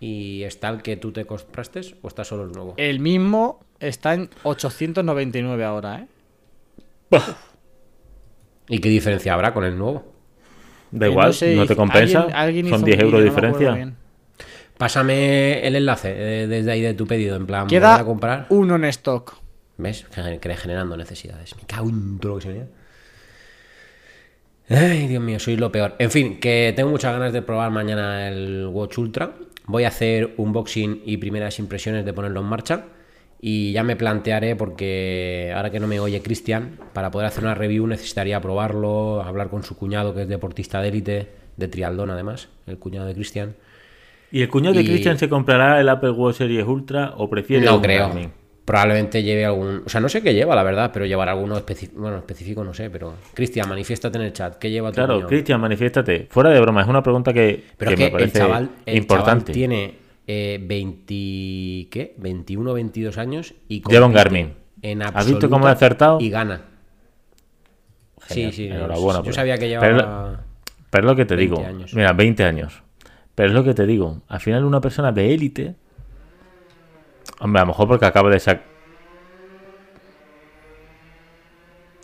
[0.00, 2.74] ¿Y está el que tú te compraste o está solo el nuevo?
[2.78, 6.00] El mismo está en 899 ahora,
[7.10, 7.18] ¿eh?
[8.68, 10.04] ¿Y qué diferencia habrá con el nuevo?
[10.90, 12.20] Da Que igual, no, sé, te compensa.
[12.20, 13.92] alguien- alguien hizo Son un 10 euros de no diferencia.
[14.78, 18.46] Pásame el enlace eh, desde ahí de tu pedido, en plan, Queda a comprar.
[18.48, 19.34] uno en stock.
[19.76, 20.06] ¿Ves?
[20.10, 21.54] Generando necesidades.
[21.56, 22.66] Me cago en todo lo que se veía.
[24.70, 25.96] Ay, Dios mío, soy lo peor.
[25.98, 29.32] En fin, que tengo muchas ganas de probar mañana el Watch Ultra.
[29.66, 32.84] Voy a hacer unboxing y primeras impresiones de ponerlo en marcha.
[33.40, 37.54] Y ya me plantearé, porque ahora que no me oye Cristian, para poder hacer una
[37.54, 42.48] review necesitaría probarlo, hablar con su cuñado, que es deportista de élite, de trialdón además,
[42.68, 43.56] el cuñado de Cristian.
[44.30, 47.82] ¿Y el cuñado de Christian se comprará el Apple Watch Series Ultra o prefiere No
[47.82, 48.12] creo.
[48.70, 49.82] Probablemente lleve algún.
[49.84, 52.00] O sea, no sé qué lleva, la verdad, pero llevará alguno específico.
[52.00, 53.14] Bueno, específico no sé, pero.
[53.34, 54.58] Cristian, manifiéstate en el chat.
[54.58, 55.26] ¿Qué lleva tu Claro?
[55.26, 56.28] Cristian, manifiéstate.
[56.30, 58.70] Fuera de broma, es una pregunta que, Pero que es que me el parece chaval,
[58.86, 59.44] el importante.
[59.46, 59.94] chaval tiene
[60.26, 61.88] eh, 20.
[61.90, 62.14] ¿Qué?
[62.18, 63.82] 21, 22 años y.
[63.88, 64.52] Lleva un Garmin.
[64.82, 66.20] En ¿Has visto cómo he acertado?
[66.20, 66.60] Y gana.
[68.22, 68.68] Genial, Sí, sí.
[68.68, 70.40] enhorabuena Yo por sabía que Pero- llevaba.
[70.90, 71.66] Pero es lo que te 20 digo.
[71.68, 71.94] años.
[71.94, 72.82] Mira, 20 años.
[73.34, 74.22] Pero es lo que te digo.
[74.28, 75.74] Al final, una persona de élite.
[77.40, 78.64] Hombre, a lo mejor porque acaba de sacar.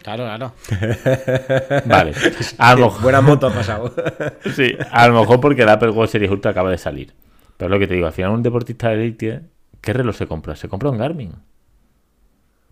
[0.03, 0.53] Claro, claro.
[1.87, 2.13] Vale.
[2.59, 3.03] A lo mejor.
[3.03, 3.93] Buena moto ha pasado.
[4.55, 7.13] Sí, a lo mejor porque el Apple Watch Series Ultra acaba de salir.
[7.57, 9.43] Pero es lo que te digo, al final un deportista de élite,
[9.81, 10.55] ¿qué reloj se compra?
[10.55, 11.35] Se compra un Garmin.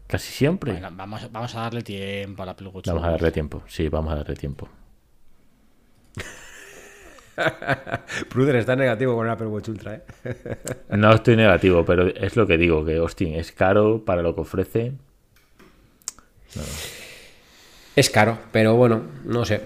[0.06, 0.80] Casi siempre.
[0.92, 2.86] Vamos, vamos a darle tiempo a la Apple Watch.
[2.86, 3.64] Vamos a darle tiempo.
[3.66, 4.68] Sí, vamos a darle tiempo.
[8.28, 10.02] Pruder está negativo con el Apple Watch Ultra, ¿eh?
[10.96, 14.40] No estoy negativo, pero es lo que digo, que Austin es caro para lo que
[14.42, 14.92] ofrece.
[17.96, 19.60] Es caro, pero bueno, no sé.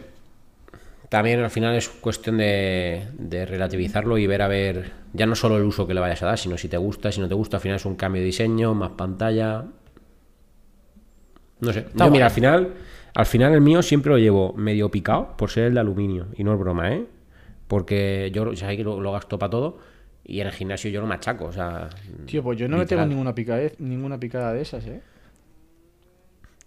[1.08, 5.56] También al final es cuestión de, de relativizarlo y ver a ver, ya no solo
[5.56, 7.56] el uso que le vayas a dar, sino si te gusta, si no te gusta,
[7.56, 9.64] al final es un cambio de diseño, más pantalla.
[11.60, 11.86] No sé.
[11.94, 12.74] Yo, mira, al final,
[13.14, 16.26] al final el mío siempre lo llevo medio picado por ser el de aluminio.
[16.36, 17.06] Y no es broma, ¿eh?
[17.68, 19.78] Porque yo ya que lo, lo gasto para todo
[20.24, 21.88] y en el gimnasio yo lo machaco, o sea.
[22.26, 25.00] Tío, pues yo no me tengo ninguna picada, ninguna picada de esas, ¿eh?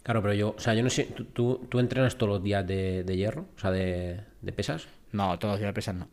[0.04, 2.66] Claro, pero yo, o sea, yo no sé, ¿tú, tú, tú entrenas todos los días
[2.66, 3.46] de, de hierro?
[3.56, 4.88] O sea, de, de pesas.
[5.12, 6.08] No, todos los días pesan no.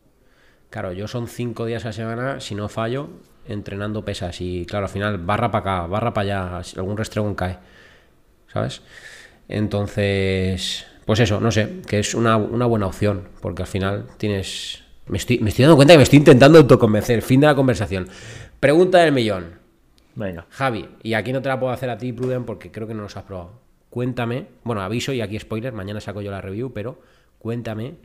[0.69, 3.09] Claro, yo son cinco días a la semana, si no fallo,
[3.47, 4.39] entrenando pesas.
[4.41, 7.57] Y claro, al final, barra para acá, barra para allá, algún restregón cae.
[8.47, 8.83] ¿Sabes?
[9.47, 14.83] Entonces, pues eso, no sé, que es una, una buena opción, porque al final tienes...
[15.07, 17.23] Me estoy, me estoy dando cuenta que me estoy intentando autoconvencer.
[17.23, 18.07] Fin de la conversación.
[18.59, 19.55] Pregunta del millón.
[20.13, 20.45] Venga.
[20.51, 23.01] Javi, y aquí no te la puedo hacer a ti, Pruden, porque creo que no
[23.01, 23.59] los has probado.
[23.89, 27.01] Cuéntame, bueno, aviso y aquí spoiler, mañana saco yo la review, pero
[27.39, 27.95] cuéntame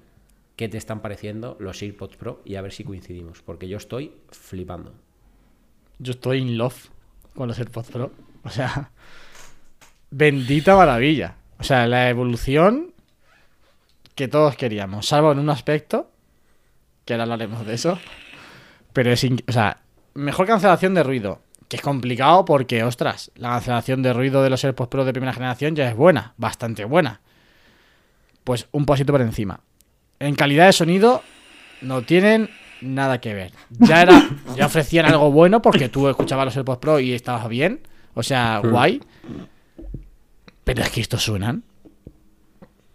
[0.57, 4.13] qué te están pareciendo los AirPods Pro y a ver si coincidimos, porque yo estoy
[4.31, 4.95] flipando.
[5.99, 6.89] yo estoy in love
[7.35, 8.13] con los AirPods Pro.
[8.45, 8.93] O sea,
[10.11, 11.37] bendita maravilla.
[11.59, 12.94] O sea, la evolución
[14.15, 16.11] que todos queríamos, salvo en un aspecto,
[17.05, 17.99] que ahora hablaremos de eso.
[18.93, 19.79] Pero es, o sea,
[20.15, 24.65] mejor cancelación de ruido, que es complicado porque, ostras, la cancelación de ruido de los
[24.65, 27.21] AirPods Pro de primera generación ya es buena, bastante buena.
[28.45, 29.61] Pues un pasito por encima.
[30.21, 31.23] En calidad de sonido
[31.81, 32.51] no tienen
[32.81, 33.53] nada que ver.
[33.71, 37.81] Ya era, ya ofrecían algo bueno porque tú escuchabas los AirPods Pro y estabas bien,
[38.15, 39.03] o sea, guay.
[40.63, 41.65] Pero es que estos suenan.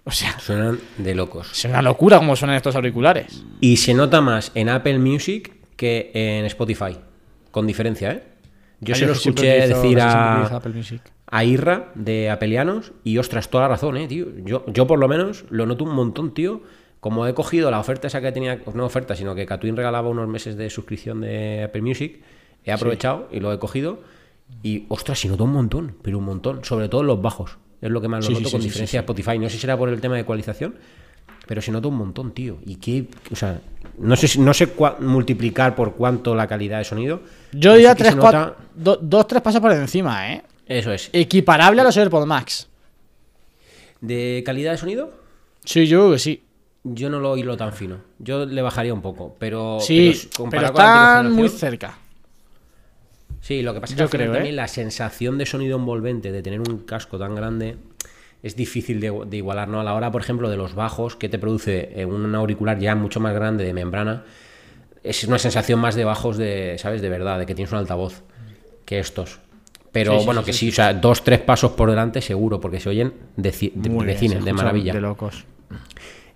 [0.09, 1.51] O sea, Suenan de locos.
[1.51, 3.43] es una locura como suenan estos auriculares.
[3.61, 6.97] Y se nota más en Apple Music que en Spotify.
[7.51, 8.23] Con diferencia, ¿eh?
[8.81, 10.59] Yo se lo escuché decir a,
[11.27, 14.25] a Irra de Apelianos y ostras, toda la razón, ¿eh, tío?
[14.43, 16.63] Yo, yo por lo menos lo noto un montón, tío.
[17.01, 20.27] Como he cogido la oferta esa que tenía, no oferta, sino que Catwin regalaba unos
[20.27, 22.21] meses de suscripción de Apple Music,
[22.65, 23.99] he aprovechado y lo he cogido.
[24.63, 26.65] Y ostras, se nota un montón, pero un montón.
[26.65, 27.57] Sobre todo en los bajos.
[27.81, 29.39] Es lo que más lo Sí, noto sí, con sí, diferencia de Spotify.
[29.39, 30.75] No sé si será por el tema de ecualización,
[31.47, 32.57] pero se nota un montón, tío.
[32.65, 33.59] Y qué, o sea,
[33.97, 37.21] no sé, no sé cua- multiplicar por cuánto la calidad de sonido.
[37.53, 40.43] Yo ya tres, cuatro, nota- do- dos, tres pasos por encima, ¿eh?
[40.67, 41.09] Eso es.
[41.13, 42.67] Equiparable a los AirPods Max.
[44.01, 45.11] ¿De calidad de sonido?
[45.65, 46.43] Sí, yo creo que sí.
[46.83, 47.97] Yo no lo hilo tan fino.
[48.19, 49.79] Yo le bajaría un poco, pero.
[49.81, 51.97] Sí, pero pero, están muy cerca.
[53.49, 54.35] Sí, lo que pasa es que Yo creo, ¿eh?
[54.35, 57.77] también la sensación de sonido envolvente de tener un casco tan grande
[58.43, 59.79] es difícil de, de igualar, ¿no?
[59.81, 62.93] A la hora, por ejemplo, de los bajos que te produce eh, un auricular ya
[62.93, 64.23] mucho más grande de membrana,
[65.03, 67.01] es una sensación más de bajos de, ¿sabes?
[67.01, 68.21] De verdad, de que tienes un altavoz
[68.85, 69.39] que estos.
[69.91, 72.59] Pero Sí, sí, bueno, sí, que sí, o sea, dos, tres pasos por delante seguro,
[72.61, 74.93] porque se oyen de, de- de cine, de maravilla.
[74.93, 75.45] De locos.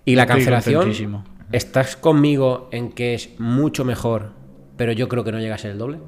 [0.04, 1.24] Y la cancelación.
[1.52, 4.30] ¿estás conmigo en que es mucho mejor,
[4.76, 5.98] pero yo creo que no llega a ser el doble?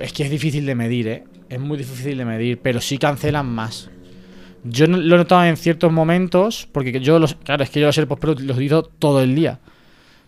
[0.00, 1.24] Es que es difícil de medir, ¿eh?
[1.48, 3.90] Es muy difícil de medir, pero sí cancelan más.
[4.64, 7.34] Yo lo he notado en ciertos momentos, porque yo los.
[7.34, 9.60] Claro, es que yo los AirPods Pro los utilizo todo el día.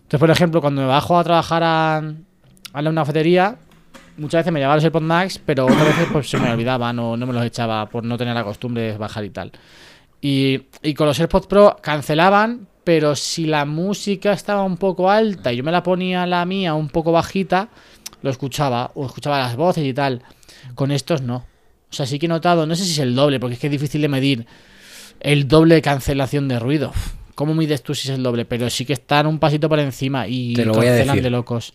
[0.03, 3.57] Entonces, por ejemplo, cuando me bajo a trabajar a, a una cafetería,
[4.17, 7.17] muchas veces me llevaba los AirPods Max, pero otras veces pues, se me olvidaban o
[7.17, 9.51] no me los echaba por no tener la costumbre de bajar y tal.
[10.21, 15.53] Y, y con los AirPods Pro cancelaban, pero si la música estaba un poco alta
[15.53, 17.69] y yo me la ponía la mía un poco bajita,
[18.21, 20.21] lo escuchaba, o escuchaba las voces y tal.
[20.75, 21.37] Con estos no.
[21.89, 23.67] O sea, sí que he notado, no sé si es el doble, porque es que
[23.67, 24.45] es difícil de medir
[25.19, 26.91] el doble de cancelación de ruido.
[27.35, 28.45] ¿Cómo mides tú si es el doble?
[28.45, 31.23] Pero sí que están un pasito por encima y Te lo voy a cancelan decir.
[31.23, 31.73] de locos.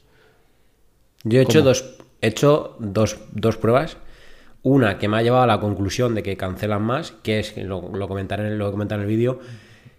[1.25, 3.97] Yo he hecho, dos, he hecho dos, dos pruebas.
[4.63, 7.91] Una que me ha llevado a la conclusión de que cancelan más, que es, lo,
[7.95, 9.41] lo comentaré, en- lo comentaré en el vídeo.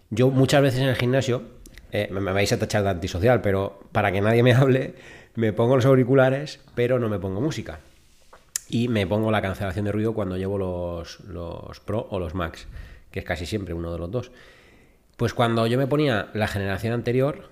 [0.10, 1.44] Yo muchas veces en el gimnasio,
[1.92, 4.96] eh, me, me vais a tachar de antisocial, pero para que nadie me hable,
[5.38, 7.80] me pongo los auriculares, pero no me pongo música.
[8.70, 12.68] Y me pongo la cancelación de ruido cuando llevo los, los Pro o los Max,
[13.12, 14.32] que es casi siempre uno de los dos.
[15.16, 17.52] Pues cuando yo me ponía la generación anterior,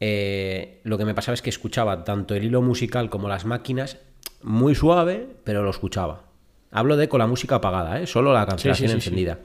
[0.00, 3.98] eh, lo que me pasaba es que escuchaba tanto el hilo musical como las máquinas
[4.42, 6.24] muy suave, pero lo escuchaba.
[6.72, 8.08] Hablo de con la música apagada, ¿eh?
[8.08, 9.08] solo la cancelación sí, sí, sí.
[9.08, 9.38] encendida.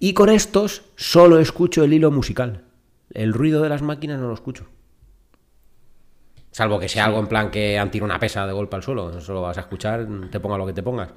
[0.00, 2.62] Y con estos solo escucho el hilo musical.
[3.12, 4.64] El ruido de las máquinas no lo escucho.
[6.52, 9.18] Salvo que sea algo en plan que han tirado una pesa de golpe al suelo.
[9.18, 11.10] Eso lo vas a escuchar, te ponga lo que te pongas.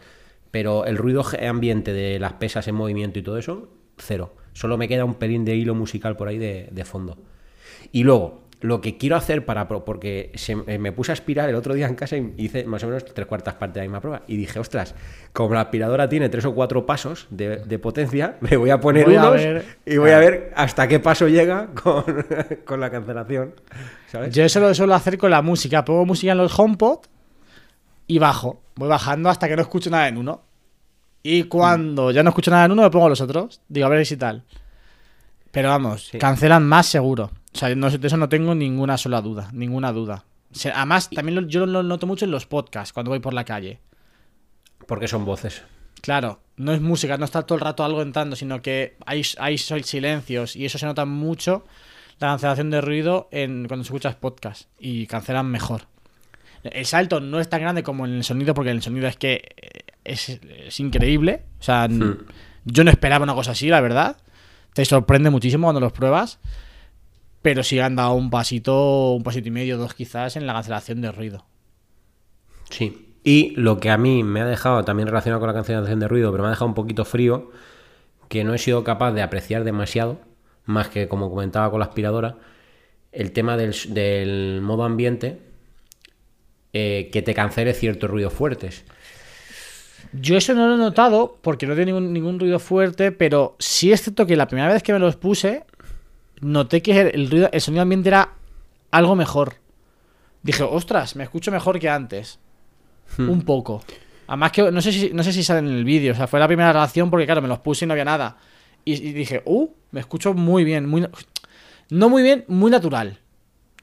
[0.50, 4.36] Pero el ruido ambiente de las pesas en movimiento y todo eso, cero.
[4.54, 7.18] Solo me queda un pelín de hilo musical por ahí de, de fondo.
[7.92, 9.68] Y luego, lo que quiero hacer para...
[9.68, 12.84] Porque se- eh, me puse a aspirar el otro día en casa y hice más
[12.84, 14.22] o menos tres cuartas partes de la misma prueba.
[14.28, 14.96] Y dije, ostras,
[15.34, 19.06] como la aspiradora tiene tres o cuatro pasos de, de potencia, me voy a poner
[19.06, 22.04] Voy a unos ver- y voy a ver hasta qué paso llega con,
[22.66, 23.54] con la cancelación.
[24.12, 24.34] ¿Sabes?
[24.34, 25.86] Yo eso lo suelo hacer con la música.
[25.86, 27.00] Pongo música en los HomePod
[28.08, 28.62] y bajo.
[28.76, 30.42] Voy bajando hasta que no escucho nada en uno.
[31.24, 33.62] Y cuando ya no escucho nada en uno, me pongo los otros.
[33.68, 34.44] Digo, a ver si tal.
[35.56, 36.20] Pero vamos, Sí.
[36.20, 37.32] cancelan más seguro.
[37.54, 39.50] O sea, no, de eso no tengo ninguna sola duda.
[39.54, 40.26] Ninguna duda.
[40.74, 43.80] Además, también lo- yo lo noto mucho en los podcasts, cuando voy por la calle.
[44.88, 45.64] Porque son voces.
[46.02, 49.24] Claro, no es música, no está todo el rato algo entrando, sino que hay,
[49.58, 51.66] silencios y eso se nota mucho
[52.20, 55.84] la cancelación de ruido en cuando escuchas podcast y cancelan mejor.
[56.64, 59.34] El salto no es tan grande como en el sonido porque el sonido es que
[59.58, 61.44] eh, es, es increíble.
[61.60, 62.18] O sea, Hmm.
[62.66, 64.18] yo no esperaba una cosa así, la verdad.
[64.76, 66.38] Te sorprende muchísimo cuando los pruebas.
[67.42, 71.00] Pero sí han dado un pasito, un pasito y medio, dos quizás, en la cancelación
[71.00, 71.46] de ruido.
[72.70, 73.16] Sí.
[73.24, 76.30] Y lo que a mí me ha dejado también relacionado con la cancelación de ruido,
[76.32, 77.52] pero me ha dejado un poquito frío,
[78.28, 80.20] que no he sido capaz de apreciar demasiado,
[80.66, 82.36] más que como comentaba con la aspiradora,
[83.14, 85.40] el tema del, modo ambiente
[86.74, 88.84] eh, que te cancele ciertos ruidos fuertes.
[90.22, 93.92] Yo eso no lo he notado porque no tiene ningún, ningún ruido fuerte, pero sí
[93.92, 95.66] es cierto que la primera vez que me los puse,
[96.42, 98.34] noté que el, ruido, el sonido ambiente era
[98.92, 99.56] algo mejor.
[100.44, 102.40] Dije, ostras, me escucho mejor que antes.
[103.18, 103.30] Hmm.
[103.30, 103.84] Un poco.
[104.28, 106.14] Además que no sé si, no sé si sale en el vídeo.
[106.14, 108.38] O sea, fue la primera grabación porque, claro, me los puse y no había nada.
[108.84, 110.88] Y, y dije, uh, me escucho muy bien.
[110.88, 111.08] Muy,
[111.90, 113.20] no muy bien, muy natural.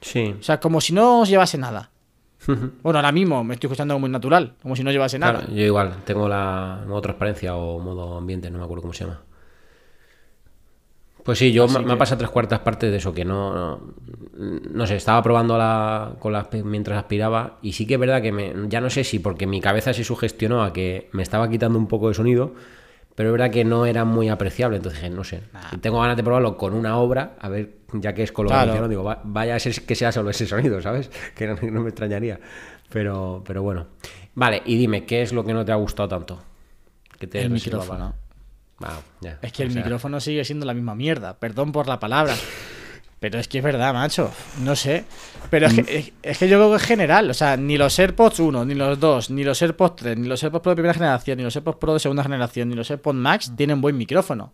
[0.00, 0.34] Sí.
[0.38, 1.91] O sea, como si no llevase nada.
[2.46, 5.40] Bueno, ahora mismo me estoy escuchando muy natural, como si no llevase nada.
[5.40, 9.04] Claro, yo igual, tengo la modo transparencia o modo ambiente, no me acuerdo cómo se
[9.04, 9.20] llama.
[11.24, 13.54] Pues sí, yo Así me, que- ha pasado tres cuartas partes de eso, que no,
[13.54, 13.80] no,
[14.72, 18.32] no sé, estaba probando la, con las, mientras aspiraba y sí que es verdad que
[18.32, 21.78] me, ya no sé si porque mi cabeza se sugestionó a que me estaba quitando
[21.78, 22.54] un poco de sonido,
[23.14, 25.42] pero es verdad que no era muy apreciable, entonces dije, no sé,
[25.80, 28.88] tengo ganas de probarlo con una obra, a ver, ya que es lo Claro.
[28.88, 31.10] digo, va- vaya a ser que sea solo ese sonido, ¿sabes?
[31.34, 32.40] Que no, no me extrañaría,
[32.88, 33.86] pero, pero bueno.
[34.34, 36.42] Vale, y dime, ¿qué es lo que no te ha gustado tanto?
[37.18, 38.14] Que te El micrófono.
[38.78, 41.38] para- Wow, ya, Es que el o sea, micrófono sigue siendo la misma mierda.
[41.38, 42.34] Perdón por la palabra.
[43.22, 44.32] Pero es que es verdad, macho.
[44.64, 45.04] No sé.
[45.48, 47.30] Pero es que, es, es que yo creo que es general.
[47.30, 50.42] O sea, ni los AirPods 1, ni los 2, ni los AirPods 3, ni los
[50.42, 53.16] AirPods Pro de primera generación, ni los AirPods Pro de segunda generación, ni los AirPods
[53.16, 54.52] Max tienen buen micrófono.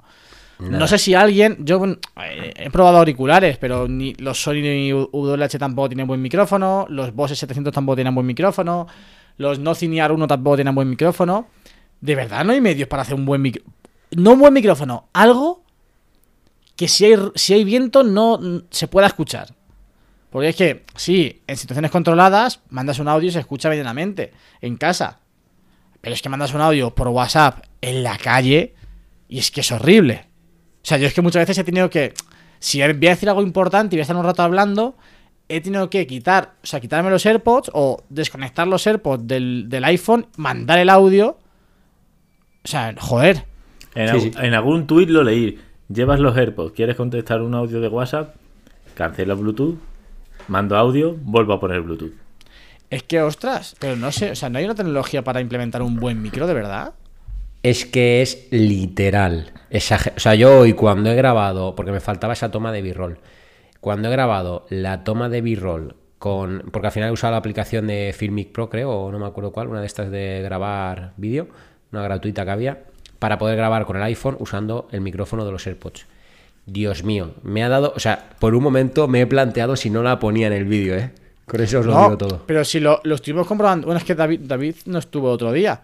[0.58, 1.56] No sé si alguien.
[1.60, 6.84] Yo eh, he probado auriculares, pero ni los Sony UWH tampoco tienen buen micrófono.
[6.90, 8.86] Los Bose 700 tampoco tienen buen micrófono.
[9.38, 11.46] Los Nothing R1 tampoco tienen buen micrófono.
[12.02, 13.74] De verdad, no hay medios para hacer un buen micrófono.
[14.10, 15.62] No un buen micrófono, algo
[16.78, 19.48] que si hay, si hay viento no se pueda escuchar.
[20.30, 24.76] Porque es que, sí, en situaciones controladas, mandas un audio y se escucha medianamente en
[24.76, 25.18] casa.
[26.00, 28.74] Pero es que mandas un audio por WhatsApp en la calle
[29.28, 30.26] y es que es horrible.
[30.76, 32.14] O sea, yo es que muchas veces he tenido que.
[32.60, 34.96] Si voy a decir algo importante y voy a estar un rato hablando,
[35.48, 39.84] he tenido que quitar, o sea, quitarme los AirPods o desconectar los AirPods del, del
[39.84, 41.38] iPhone, mandar el audio.
[42.64, 43.44] O sea, joder.
[43.94, 44.46] En, Sí, algu- sí.
[44.46, 45.58] en algún tuit lo leí.
[45.88, 48.34] Llevas los AirPods, quieres contestar un audio de WhatsApp,
[48.94, 49.76] cancela Bluetooth,
[50.48, 52.12] mando audio, vuelvo a poner Bluetooth.
[52.90, 55.96] Es que, ostras, pero no sé, o sea, no hay una tecnología para implementar un
[55.96, 56.94] buen micro, de verdad.
[57.62, 59.52] Es que es literal.
[59.70, 63.18] exager- O sea, yo hoy cuando he grabado, porque me faltaba esa toma de B-roll,
[63.80, 66.64] cuando he grabado la toma de B-roll con.
[66.72, 69.52] Porque al final he usado la aplicación de Filmic Pro, creo, o no me acuerdo
[69.52, 71.48] cuál, una de estas de grabar vídeo,
[71.92, 72.84] una gratuita que había,
[73.18, 76.06] para poder grabar con el iPhone usando el micrófono de los AirPods.
[76.66, 77.92] Dios mío, me ha dado.
[77.96, 80.94] O sea, por un momento me he planteado si no la ponía en el vídeo,
[80.96, 81.10] ¿eh?
[81.46, 82.42] Con eso os lo No, digo todo.
[82.46, 83.86] pero si lo, lo estuvimos comprobando.
[83.86, 85.80] Bueno, es que David, David no estuvo otro día.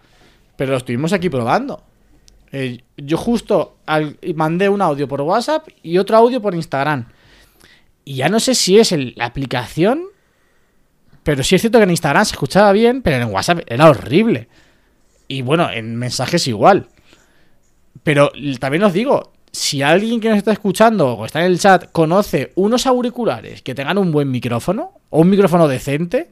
[0.55, 1.81] Pero lo estuvimos aquí probando.
[2.51, 7.07] Eh, yo justo al- mandé un audio por WhatsApp y otro audio por Instagram.
[8.05, 10.03] Y ya no sé si es el- la aplicación.
[11.23, 14.47] Pero sí es cierto que en Instagram se escuchaba bien, pero en WhatsApp era horrible.
[15.27, 16.87] Y bueno, en mensajes igual.
[18.05, 21.91] Pero también os digo, si alguien que nos está escuchando o está en el chat
[21.91, 26.29] conoce unos auriculares que tengan un buen micrófono o un micrófono decente,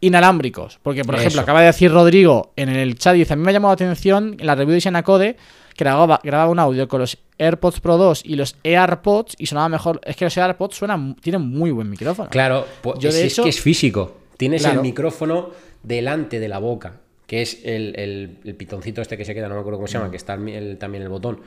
[0.00, 0.78] inalámbricos.
[0.82, 3.52] Porque, por ejemplo, acaba de decir Rodrigo en el chat, dice, a mí me ha
[3.52, 5.36] llamado la atención en la review de Xenacode
[5.76, 9.68] que grababa, grababa un audio con los AirPods Pro 2 y los AirPods y sonaba
[9.68, 10.00] mejor.
[10.04, 12.30] Es que los AirPods suenan, tienen muy buen micrófono.
[12.30, 14.16] Claro, pues Yo, de si hecho- es que es físico.
[14.36, 14.76] Tienes Claro.
[14.80, 15.50] el micrófono
[15.82, 19.54] delante de la boca, que es el, el- el pitoncito este que se queda, no
[19.54, 20.00] me acuerdo cómo se Mm.
[20.00, 21.40] llama, que está el- también el botón.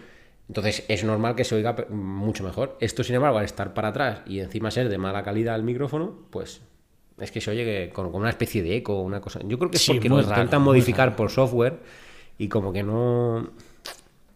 [0.48, 2.78] Entonces es normal que se oiga mucho mejor.
[2.80, 6.16] Esto, sin embargo, al estar para atrás y encima ser de mala calidad el micrófono,
[6.30, 6.62] pues
[7.20, 9.40] es que se oye con, con una especie de eco, una cosa.
[9.44, 11.80] Yo creo que es Sí, porque lo intentan modificar por software
[12.38, 13.50] y como que no.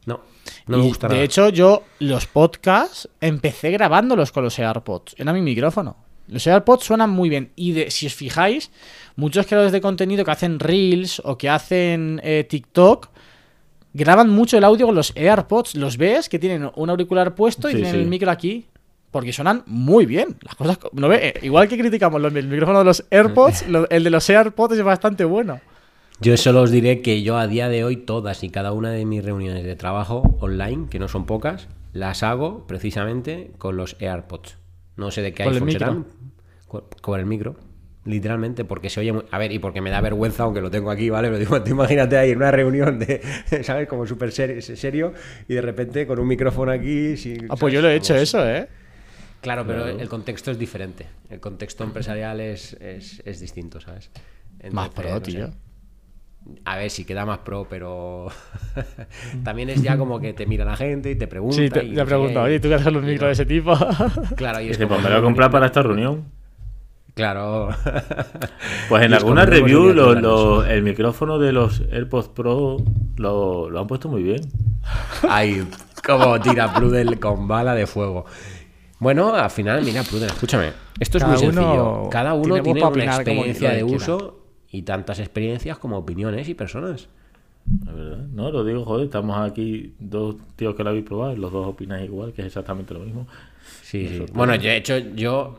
[0.05, 0.19] No,
[0.67, 1.23] no me gusta de nada.
[1.23, 5.15] hecho, yo los podcasts empecé grabándolos con los AirPods.
[5.17, 5.95] Era mi micrófono.
[6.31, 7.51] Los AirPods suenan muy bien.
[7.55, 8.71] Y de, si os fijáis,
[9.15, 13.09] muchos creadores de contenido que hacen Reels o que hacen eh, TikTok
[13.93, 15.75] graban mucho el audio con los AirPods.
[15.75, 17.99] Los ves que tienen un auricular puesto y Sí, tienen sí.
[18.01, 18.65] el micro aquí.
[19.11, 20.37] Porque suenan muy bien.
[20.41, 20.77] Las cosas.
[20.77, 21.19] co- ¿no ve?
[21.27, 24.83] Eh, Igual que criticamos el micrófono de los AirPods, lo- el de los AirPods es
[24.83, 25.59] bastante bueno.
[26.21, 29.03] Yo solo os diré que yo a día de hoy todas y cada una de
[29.05, 34.55] mis reuniones de trabajo online, que no son pocas, las hago precisamente con los AirPods.
[34.95, 36.05] No sé de qué ¿Con el iPhone serán.
[36.71, 37.57] Con, con el micro.
[38.05, 39.25] Literalmente, porque se oye muy...
[39.29, 41.27] A ver, y porque me da vergüenza, aunque lo tengo aquí, ¿vale?
[41.27, 43.21] Pero digo, tú imagínate ahí en una reunión de,
[43.63, 43.89] ¿sabes?
[43.89, 45.11] Como súper serio,
[45.49, 47.17] y de repente con un micrófono aquí...
[47.17, 47.73] sin- Ah, pues ¿sabes?
[47.73, 48.69] yo lo he hecho eso, ¿eh?
[49.41, 51.07] Claro, pero el contexto es diferente.
[51.29, 54.09] El contexto empresarial es, es, es distinto, ¿sabes?
[54.71, 55.21] Más pro, no sé.
[55.23, 55.49] tío.
[56.63, 58.29] A ver si queda más pro, pero
[59.43, 61.55] también es ya como que te mira la gente y te pregunta.
[61.57, 63.25] Sí, te, y te oye, ¿tú qué haces micros no.
[63.27, 63.75] de ese tipo?
[64.37, 66.40] Claro, y es como pues me lo voy a comprar para esta reunión.
[67.13, 67.69] Claro.
[68.89, 72.77] Pues en alguna review lo- lo- el micrófono de los AirPods Pro
[73.17, 74.41] lo, lo han puesto muy bien.
[75.29, 75.65] Ay,
[76.05, 78.25] cómo tira Prudel con bala de fuego.
[78.99, 80.73] Bueno, al final, mira, Prudel, escúchame.
[80.99, 82.09] Esto es muy sencillo.
[82.09, 82.91] Cada uno tiene una
[83.23, 84.39] como experiencia de uso
[84.69, 87.07] y tantas experiencias como opiniones y personas.
[87.85, 88.17] La verdad.
[88.33, 91.67] No, lo digo, joder, estamos aquí dos tíos que lo habéis probado y los dos
[91.67, 93.27] opináis igual, que es exactamente lo mismo.
[93.83, 94.25] Sí, sí.
[94.33, 95.57] Bueno, yo, de hecho, yo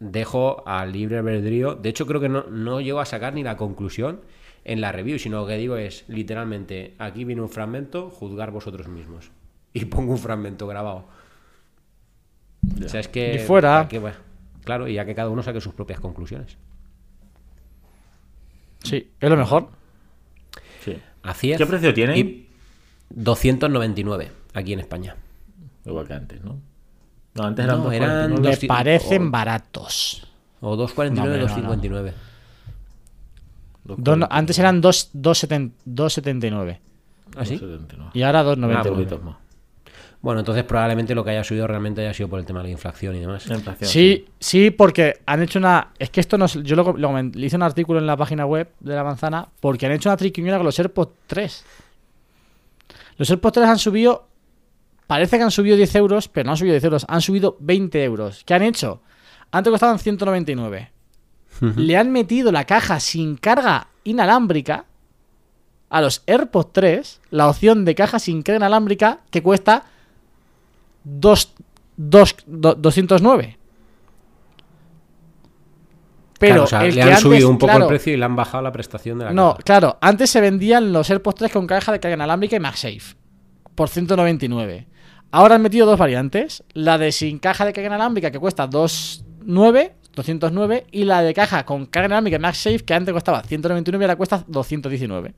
[0.00, 1.74] dejo al libre albedrío.
[1.74, 4.20] De hecho, creo que no, no llego a sacar ni la conclusión
[4.64, 8.88] en la review, sino lo que digo es literalmente: aquí viene un fragmento, juzgar vosotros
[8.88, 9.30] mismos.
[9.72, 11.04] Y pongo un fragmento grabado.
[12.84, 13.34] O sea, es que.
[13.34, 13.86] Y fuera.
[13.88, 14.16] que, bueno,
[14.64, 16.56] claro, y ya que cada uno saque sus propias conclusiones.
[18.82, 19.68] Sí, es lo mejor.
[20.84, 20.96] Sí.
[21.22, 21.58] Así es.
[21.58, 22.16] ¿Qué precio tienen?
[22.16, 22.46] Y
[23.10, 25.16] 299 aquí en España.
[25.84, 26.60] Igual que antes, ¿no?
[27.36, 27.94] No, antes eran No, 2,49.
[27.96, 30.26] eran Me Dos- parecen o- baratos.
[30.60, 31.76] O 249, No, hombre, no, no.
[31.76, 32.14] 259.
[33.84, 36.80] Dos- antes eran 2 2,70 2,79
[37.36, 37.54] ¿Ah, sí?
[37.58, 38.10] 2,79.
[38.14, 38.90] y ahora Ah, 2,99.
[38.90, 39.36] poquitos más.
[40.22, 42.70] Bueno, entonces probablemente lo que haya subido realmente haya sido por el tema de la
[42.72, 43.46] inflación y demás.
[43.48, 45.88] Inflación, Sí, sí, porque han hecho una.
[46.00, 48.94] Es que esto no es- Yo lo, hice un artículo en la página web de
[48.94, 51.64] la manzana porque han hecho una triquiñuela con los AirPods 3.
[53.18, 54.26] Los AirPods 3 han subido.
[55.06, 58.02] Parece que han subido 10 euros, pero no han subido 10 euros, han subido 20
[58.04, 58.42] euros.
[58.44, 59.02] ¿Qué han hecho?
[59.52, 60.90] Antes costaban 199.
[61.76, 64.84] Le han metido la caja sin carga inalámbrica
[65.88, 69.84] a los AirPods 3, la opción de caja sin carga inalámbrica que cuesta
[71.04, 71.54] 2,
[71.96, 73.58] 2, 209.
[76.38, 78.12] Pero Claro, o sea, el le que han antes, subido un poco claro, el precio
[78.12, 79.62] y le han bajado la prestación de la No, caja.
[79.62, 83.16] claro, antes se vendían los AirPods 3 con caja de carga inalámbrica y MagSafe
[83.74, 84.86] por 199.
[85.32, 89.92] Ahora han metido dos variantes, la de sin caja de carga inalámbrica que cuesta 29,
[90.14, 94.16] 209 y la de caja con carga inalámbrica MagSafe que antes costaba 199 y ahora
[94.16, 95.34] cuesta 219.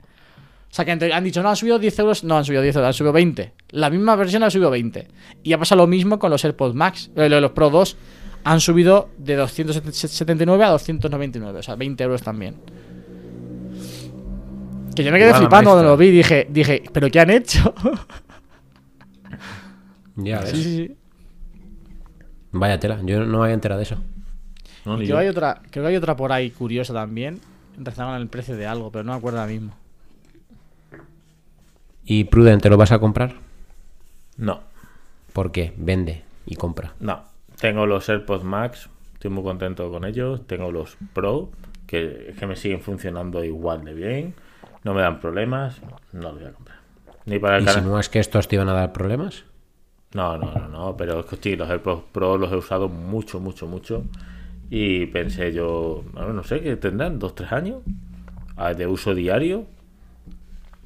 [0.71, 2.87] O sea que han- dicho, no, han subido 10 euros, no han subido 10 euros,
[2.89, 3.53] han subido 20.
[3.71, 5.09] La misma versión ha subido 20.
[5.43, 7.97] Y ha pasado lo mismo con los AirPods Max, eh, los Pro 2
[8.45, 12.57] han subido de 279 a 299, o sea, 20 euros también.
[14.95, 17.75] Que yo me quedé flipando cuando lo vi, dije, dije, ¿pero qué han hecho?
[20.25, 20.51] Ya ves.
[20.51, 20.97] sí, sí, sí.
[22.53, 23.97] Vaya tela, yo no me había enterado de eso.
[24.85, 25.15] No, Creo yo.
[25.17, 27.41] que hay otra, creo que hay otra por ahí curiosa también,
[27.97, 29.75] con el precio de algo, pero no me acuerdo ahora mismo.
[32.05, 33.35] ¿Y Prudent, te lo vas a comprar?
[34.37, 34.61] No,
[35.33, 35.73] ¿Por qué?
[35.77, 36.95] Vende y compra.
[37.01, 37.27] no.
[37.61, 40.47] Tengo los AirPods Max, estoy muy contento con ellos.
[40.47, 41.51] Tengo los Pro,
[41.89, 44.35] que, que me siguen funcionando igual de bien.
[44.85, 45.81] No me dan problemas.
[46.13, 46.79] No los voy a comprar.
[47.27, 47.83] Ni para el ¿Y canal.
[47.83, 49.43] si no es que estos te iban a dar problemas?
[50.15, 53.41] No, no, no, no, pero es que sí, los AirPods Pro los he usado mucho,
[53.41, 54.05] mucho, mucho.
[54.71, 57.83] Y pensé yo, no, no sé, que tendrán dos, tres años
[58.77, 59.65] de uso diario.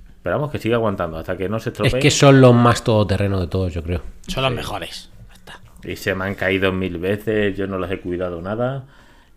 [0.08, 2.00] Esperamos que siga aguantando hasta que no se Es estropeen.
[2.02, 4.02] que son los más todoterreno de todos, yo creo.
[4.28, 5.10] Son los mejores.
[5.32, 5.60] Está.
[5.84, 8.84] Y se me han caído mil veces, yo no los he cuidado nada.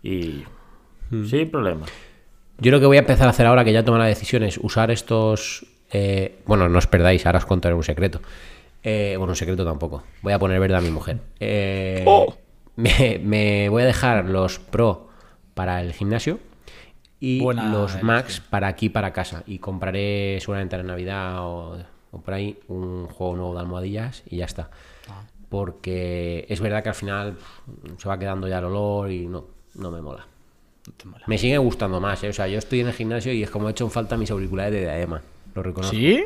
[0.02, 0.44] Y
[1.28, 1.86] sin problema.
[2.58, 4.58] Yo lo que voy a empezar a hacer ahora que ya toma la decisión es
[4.58, 5.66] usar estos.
[5.92, 8.20] eh, bueno, no os perdáis, ahora os contaré un secreto.
[8.88, 10.04] Eh, bueno, un secreto tampoco.
[10.22, 11.18] Voy a poner verde a mi mujer.
[11.40, 12.04] Eh,
[12.76, 15.08] me, me voy a dejar los Pro
[15.54, 16.38] para el gimnasio
[17.18, 18.00] y Buena los.
[18.04, 19.42] Max para aquí, para casa.
[19.44, 21.78] Y compraré seguramente en Navidad o,
[22.12, 24.70] o por ahí un juego nuevo de almohadillas y ya está.
[25.48, 27.36] Porque es verdad que al final
[27.98, 30.28] se va quedando ya el olor y no, no me mola.
[31.26, 32.28] Me sigue gustando más, ¿eh?
[32.28, 34.30] O sea, yo estoy en el gimnasio y es como he hecho en falta mis
[34.30, 35.22] auriculares de diadema.
[35.56, 35.96] Lo reconozco.
[35.96, 36.24] ¿Sí?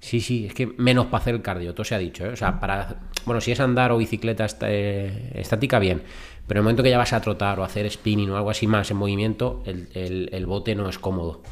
[0.00, 2.30] Sí, sí, es que menos para hacer el cardio, todo se ha dicho, ¿eh?
[2.30, 2.96] O sea, para.
[3.26, 6.02] Bueno, si es andar o bicicleta est- eh, estática, bien.
[6.46, 8.66] Pero en el momento que ya vas a trotar o hacer spinning o algo así
[8.66, 11.42] más en movimiento, el, el- el bote no es cómodo.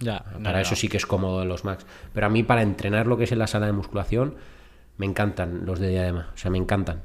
[0.00, 0.22] Ya.
[0.44, 0.76] Para no, eso no.
[0.76, 1.86] sí que es cómodo en los Max.
[2.12, 4.34] Pero a mí, para entrenar lo que es en la sala de musculación,
[4.98, 6.28] me encantan los de diadema.
[6.34, 7.02] O sea, me encantan.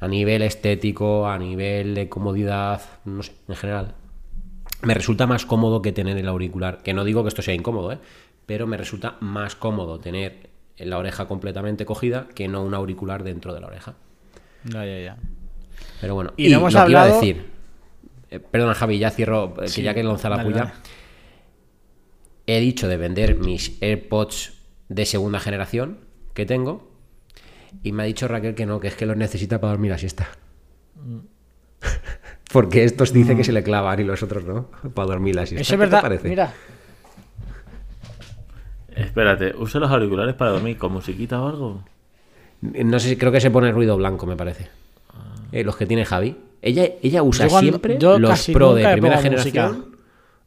[0.00, 3.94] A nivel estético, a nivel de comodidad, no sé, en general.
[4.82, 6.82] Me resulta más cómodo que tener el auricular.
[6.82, 7.98] Que no digo que esto sea incómodo, ¿eh?
[8.46, 13.54] Pero me resulta más cómodo tener la oreja completamente cogida que no un auricular dentro
[13.54, 13.94] de la oreja.
[14.64, 15.16] Ya, ya, ya.
[16.00, 17.46] Pero bueno, Y y, no hemos lo que iba a hablado- decir.
[18.30, 20.64] eh, perdona, Javi, ya cierro, eh, que Sí, ya que lanza la dale, puya.
[20.64, 20.74] dale.
[22.46, 24.54] He dicho de vender mis AirPods
[24.88, 25.98] de segunda generación
[26.34, 26.90] que tengo.
[27.82, 29.98] Y me ha dicho Raquel que no, que es que los necesita para dormir la
[29.98, 30.28] siesta.
[30.96, 31.18] Mm.
[32.52, 35.62] Porque estos dice que se le clavan y los otros no, para dormir la siesta.
[35.62, 36.02] Eso es ¿Qué te verdad.
[36.02, 36.28] parece?
[36.28, 36.52] Mira,
[38.96, 41.84] Espérate, usa los auriculares para dormir con musiquita o algo.
[42.60, 44.68] No sé si creo que se pone ruido blanco, me parece.
[45.50, 46.36] Eh, los que tiene Javi.
[46.62, 49.96] Ella, ella usa Yo siempre yo los Pro de primera generación música.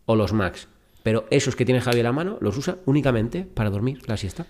[0.05, 0.67] o los Max.
[1.03, 4.45] Pero esos que tiene Javi en la mano los usa únicamente para dormir la siesta.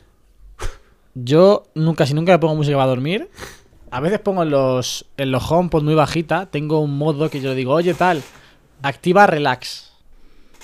[1.15, 3.29] Yo nunca, si nunca le pongo música para dormir.
[3.89, 6.47] A veces pongo en los, en los HomePod muy bajita.
[6.47, 8.21] Tengo un modo que yo le digo, oye, tal,
[8.81, 9.93] activa relax.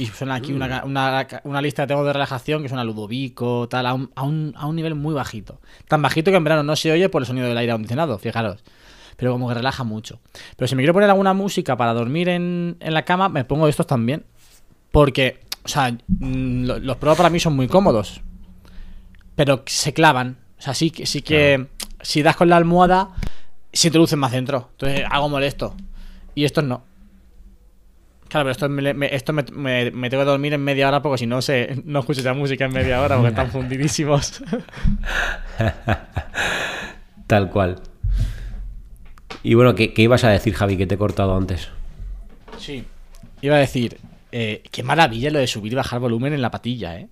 [0.02, 3.68] Y suena aquí una, ca- una, una lista que tengo de relajación que suena Ludovico,
[3.70, 5.60] tal, a un, a, un, a un nivel muy bajito.
[5.88, 8.64] Tan bajito que en verano no se oye por el sonido del aire acondicionado, fijaros.
[9.18, 10.20] Pero como que relaja mucho.
[10.58, 13.68] Pero si me quiero poner alguna música para dormir en, en la cama, me pongo
[13.68, 14.24] estos también.
[14.92, 18.22] Porque, o sea, mm, lo- los Pro para mí son muy cómodos
[19.36, 20.38] pero se clavan.
[20.60, 21.68] O sea, sí, que- sí que
[22.02, 23.10] si das con la almohada,
[23.74, 24.70] se introducen más dentro.
[24.74, 25.76] Entonces, algo molesto.
[26.36, 26.84] Y estos no.
[28.32, 31.02] Claro, pero esto me, me- esto me, me- me tengo que dormir en media hora
[31.02, 34.42] porque si no, se, no escucho ya música en media hora porque están fundidísimos.
[37.28, 37.82] Tal cual.
[39.44, 41.70] Y bueno, ¿qué, qué ibas a decir, Javi, que te he cortado antes?
[42.58, 42.86] sí.
[43.44, 43.98] Iba a decir,
[44.32, 47.08] eh, qué maravilla lo de subir y bajar volumen en la patilla, ¿eh?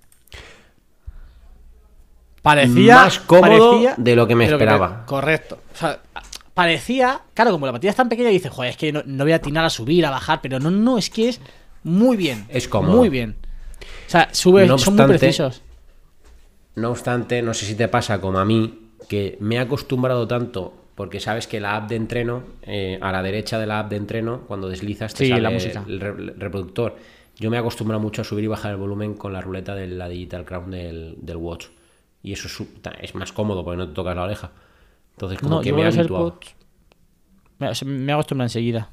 [2.44, 2.96] Parecía.
[2.96, 5.06] Más cómodo parecía de lo que me de esperaba.
[5.08, 5.60] correcto.
[5.74, 6.00] O sea,
[6.60, 7.22] parecía.
[7.34, 9.38] Claro, como la patilla es tan pequeña, dices, joder, es que no, no voy a
[9.38, 11.40] atinar a subir, a bajar, pero no, no, es que es
[11.84, 12.46] muy bien.
[12.50, 12.98] Es cómodo.
[12.98, 13.36] Muy bien.
[14.08, 15.62] O sea, sube, No son muy precisos.
[16.76, 20.74] No obstante, no sé si te pasa como a mí, que me he acostumbrado tanto,
[20.96, 23.96] porque sabes que la app de entreno, eh, a la derecha de la app de
[23.98, 25.84] entreno, cuando deslizas te Sí, sale la música.
[25.88, 26.98] el re- el reproductor.
[27.38, 29.88] Yo me he acostumbrado mucho a subir y bajar el volumen con la ruleta de
[29.88, 31.68] la Digital Crown del, del Watch.
[32.22, 32.50] Y eso
[33.02, 34.52] es más cómodo porque no te tocas la oreja.
[35.20, 35.98] Entonces, como No, que yo me los.
[35.98, 36.56] AirPods.
[37.86, 38.90] Me, acostumbro enseguida.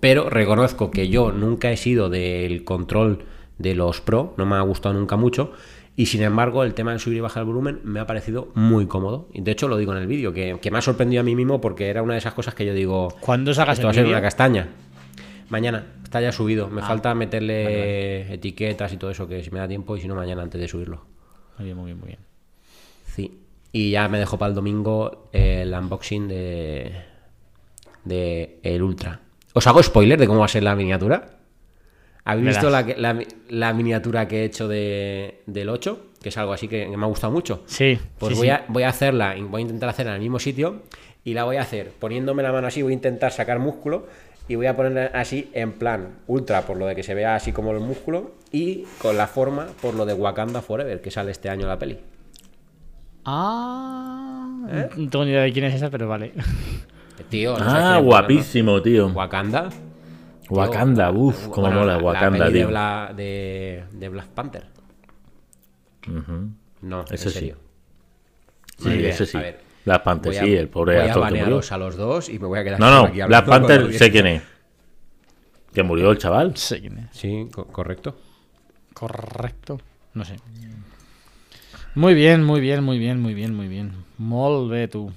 [0.00, 3.24] Pero reconozco que yo nunca he sido del control
[3.58, 5.52] de los Pro, no me ha gustado nunca mucho.
[5.94, 8.86] Y sin embargo, el tema de subir y bajar el volumen me ha parecido muy
[8.86, 9.28] cómodo.
[9.32, 11.36] Y de hecho, lo digo en el vídeo, que, que me ha sorprendido a mí
[11.36, 13.92] mismo porque era una de esas cosas que yo digo: ¿Cuándo sacas Esto va a
[13.92, 14.68] el ser una castaña.
[15.48, 16.68] Mañana, está ya subido.
[16.68, 20.08] Me Ah, falta meterle etiquetas y todo eso, que si me da tiempo y si
[20.08, 21.04] no, mañana antes de subirlo.
[21.56, 22.18] Muy bien, muy bien, muy bien.
[23.06, 23.40] Sí.
[23.72, 26.92] Y ya me dejo para el domingo el unboxing de,
[28.04, 29.20] de el Ultra.
[29.52, 31.38] ¿Os hago spoiler de cómo va a ser la miniatura?
[32.24, 36.06] ¿Habéis visto la, la, la miniatura que he hecho de, del 8?
[36.20, 37.62] Que es algo así que, me ha gustado mucho.
[37.66, 37.98] Sí.
[38.18, 38.50] Pues sí, voy, sí.
[38.50, 40.82] A, voy a hacerla, voy a intentar hacerla en el mismo sitio
[41.24, 44.06] y la voy a hacer poniéndome la mano así, voy a intentar sacar músculo
[44.48, 47.52] y voy a poner así en plan ultra por lo de que se vea así
[47.52, 51.48] como el músculo y con la forma por lo de Wakanda Forever que sale este
[51.48, 51.98] año la peli.
[53.26, 54.66] Ah.
[54.70, 54.88] ¿Eh?
[54.96, 56.32] No tengo ni idea de quién es esa, pero vale.
[57.28, 59.08] Tío, no Ah, guapísimo, tío.
[59.08, 59.68] Wakanda.
[59.68, 59.78] Tío,
[60.50, 62.68] Wakanda, uff, cómo bueno, mola la- la Wakanda, peli de, tío.
[62.68, 64.66] Bla- de, de Black Panther.
[66.82, 67.30] No, Ese en sí.
[67.30, 67.56] serio.
[68.78, 69.36] Sí, sí.
[69.36, 71.60] A ver, Black Panther, Voy a- sí, el pobre voy a actor que murió.
[71.68, 74.26] a los dos y me voy a quedar No, no, aquí Black Panther sé quién
[74.26, 74.42] es.
[75.72, 76.56] Que murió el chaval.
[76.56, 77.06] Sí, quién es.
[77.16, 78.16] Sí, co- correcto.
[78.94, 79.78] Correcto.
[80.14, 80.36] No sé.
[81.96, 83.92] Muy bien, muy bien, muy bien, muy bien, muy bien.
[84.18, 85.10] Molt bé, tú.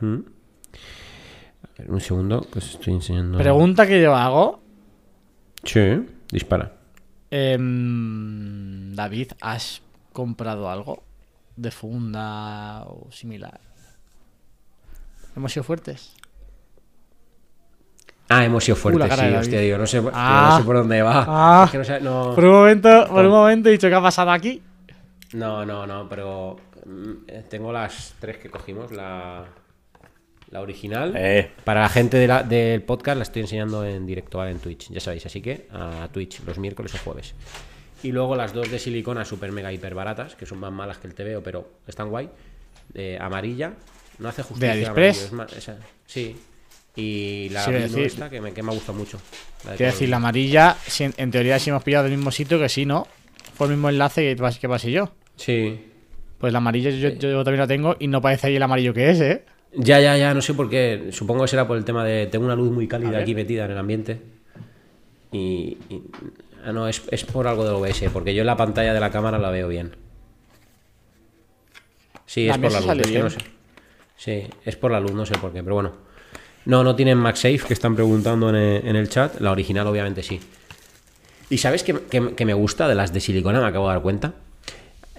[0.00, 0.16] Mm.
[1.62, 3.36] A ver, un segundo, que os estoy enseñando.
[3.38, 4.60] Pregunta que yo hago.
[5.64, 5.80] Sí,
[6.32, 6.72] dispara.
[7.30, 9.82] Em, David, ¿has
[10.12, 11.02] comprado algo
[11.56, 13.60] de funda o similar?
[15.36, 16.14] ¿Hemos sido fuertes?
[18.30, 20.48] Ah, hemos sido fuertes, Uh, la cara sí, hostia, digo, no sé, Ah.
[20.52, 21.24] no sé por dónde va.
[21.28, 21.62] Ah.
[21.66, 24.00] Es que no sé- no- Por un momento, por un momento he dicho ¿qué ha
[24.02, 24.62] pasado aquí?
[25.32, 29.44] No, no, no, pero mm, eh, tengo las tres que cogimos, la,
[30.50, 31.14] la original.
[31.16, 31.50] Eh.
[31.64, 34.50] Para la gente de la- del podcast la estoy enseñando en directo ¿vale?
[34.50, 37.34] en Twitch, ya sabéis, así que a Twitch los miércoles o jueves.
[38.02, 41.06] Y luego las dos de silicona super mega hiper baratas, que son más malas que
[41.06, 42.28] el TVO, pero están guay.
[42.92, 43.74] De amarilla,
[44.18, 44.72] no hace justicia.
[44.72, 45.16] al AliExpress?
[45.16, 46.36] amarillo, es más- esa- sí.
[46.96, 49.20] Y la Sí, decir- esta que me, que me ha gustado mucho.
[49.64, 52.32] la de Quiero decir, la amarilla, si en, en teoría si hemos pillado del mismo
[52.32, 53.06] sitio que sí, ¿no?
[53.54, 55.12] Fue el mismo enlace que, que pasé yo.
[55.40, 55.80] Sí.
[56.38, 58.92] Pues la amarilla yo, yo- yo también la tengo y no parece ahí el amarillo
[58.94, 59.44] que es, ¿eh?
[59.74, 61.08] Ya, ya, ya, no sé por qué.
[61.12, 62.26] Supongo que será por el tema de.
[62.26, 64.20] Tengo una luz muy cálida aquí metida en el ambiente.
[65.32, 65.76] Y.
[65.88, 66.02] y-
[66.64, 69.10] ah, no, es, es por algo del OBS, porque yo en la pantalla de la
[69.10, 69.94] cámara la veo bien.
[72.26, 73.38] Sí, La es por la luz, es que no sé.
[74.16, 75.92] Sí, es por la luz, no sé por qué, pero bueno.
[76.66, 79.40] No, no tienen MagSafe, que están preguntando en el, en el chat.
[79.40, 80.38] La original, obviamente, sí.
[81.48, 83.60] ¿Y sabes qué, qué- qué me gusta de las de silicona?
[83.60, 84.34] Me acabo de dar cuenta.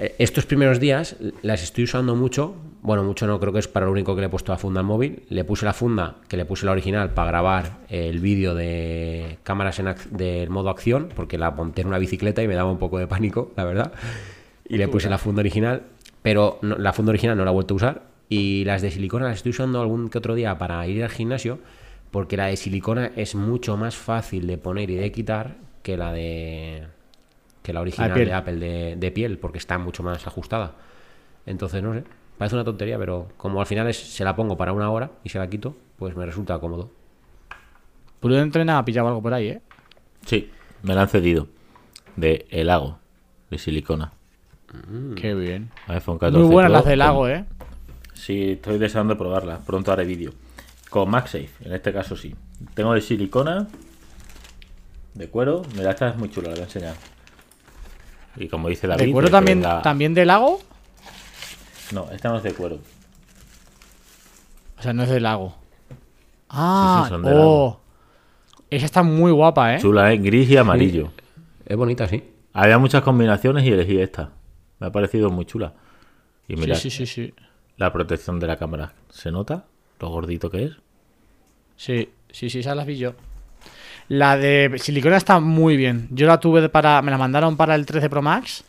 [0.02, 2.56] Eh, Estos primeros días las estoy usando mucho.
[2.82, 4.80] Bueno, mucho no, creo que es para lo único que le he puesto la funda
[4.80, 5.24] al móvil.
[5.30, 9.78] Le puse la funda, que le puse la original, para grabar el vídeo de cámaras
[9.80, 12.98] en del modo acción, porque la monté en una bicicleta y me daba un poco
[12.98, 13.94] de pánico, la verdad.
[14.68, 15.84] Y le puse la funda original,
[16.24, 18.02] pero no- la funda original no la he vuelto a usar.
[18.30, 21.60] Y las de silicona las estoy usando algún que otro día para ir al gimnasio,
[22.10, 26.12] porque la de silicona es mucho más fácil de poner y de quitar que la
[26.14, 26.88] de
[27.64, 28.28] que la original piel.
[28.28, 30.76] de Apple de, de piel, porque está mucho más ajustada.
[31.46, 32.04] Entonces, no sé,
[32.38, 35.30] parece una tontería, pero como al final es, se la pongo para una hora y
[35.30, 36.92] se la quito, pues me resulta cómodo.
[38.20, 39.62] Prudente ha pillado algo por ahí, ¿eh?
[40.26, 40.52] Sí,
[40.84, 41.48] me la han cedido.
[42.16, 43.00] De el lago,
[43.50, 44.14] de silicona.
[45.16, 45.70] Qué bien.
[45.88, 47.46] iPhone 14 Muy buenas Pro las del con- lago, ¿eh?
[48.14, 49.60] Sí, estoy deseando probarla.
[49.60, 50.32] Pronto haré vídeo.
[50.90, 52.36] Con MagSafe, en este caso sí.
[52.76, 53.68] Tengo de silicona,
[55.16, 55.64] de cuero.
[55.76, 56.96] Mira, esta es muy chula, la voy a enseñar.
[58.38, 59.06] Y como dice David...
[59.06, 60.60] ¿De cuero también, venga- también de lago?
[61.92, 62.80] No, esta no es de cuero.
[64.78, 65.56] O sea, no es de lago.
[66.50, 67.80] Ah, de oh.
[68.70, 69.80] Esa está muy guapa, ¿eh?
[69.80, 70.18] Chula, ¿eh?
[70.18, 71.12] Gris y amarillo.
[71.66, 72.24] Es bonita, sí.
[72.54, 74.32] Había muchas combinaciones y elegí esta.
[74.80, 75.74] Me ha parecido muy chula.
[76.48, 77.34] Y mira, Sí, sí, sí, sí.
[77.78, 78.94] la protección de la cámara.
[79.10, 79.66] ¿Se nota
[80.00, 80.72] lo gordito que es?
[81.78, 83.14] Sí, sí, sí, esas las vi yo.
[84.12, 86.10] La de silicona está muy bien.
[86.12, 87.02] Yo la tuve para.
[87.02, 88.62] Me la mandaron para el 13 Pro Max.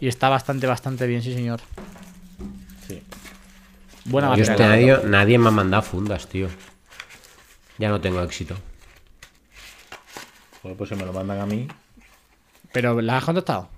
[0.00, 1.60] Y está bastante, bastante bien, sí, señor.
[2.88, 3.02] Sí.
[4.06, 4.52] Buena Yo batería.
[4.52, 6.48] este nadie, nadie me ha mandado fundas, tío.
[7.76, 8.56] Ya no tengo éxito.
[10.62, 11.68] Bueno, pues se me lo mandan a mí.
[12.72, 13.68] Pero ¿la has contestado?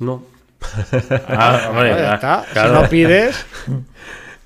[0.00, 0.24] No.
[1.28, 2.44] Ah, hombre, Ya está.
[2.52, 2.76] claro.
[2.76, 3.46] Si no pides.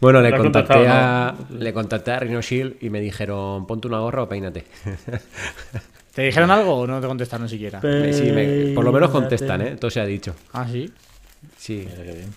[0.00, 3.88] Bueno, le ¿Te has contacté, a, le contacté a Rhino Shield y me dijeron, ponte
[3.88, 4.64] una gorra o peínate.
[6.14, 7.80] ¿Te dijeron algo o no te contestaron siquiera?
[7.80, 9.76] Sí, me- por lo menos contestan, ¿eh?
[9.76, 10.34] Todo se ha dicho.
[10.52, 10.90] Ah, sí.
[11.58, 11.86] Sí.
[11.94, 12.34] Qué bien.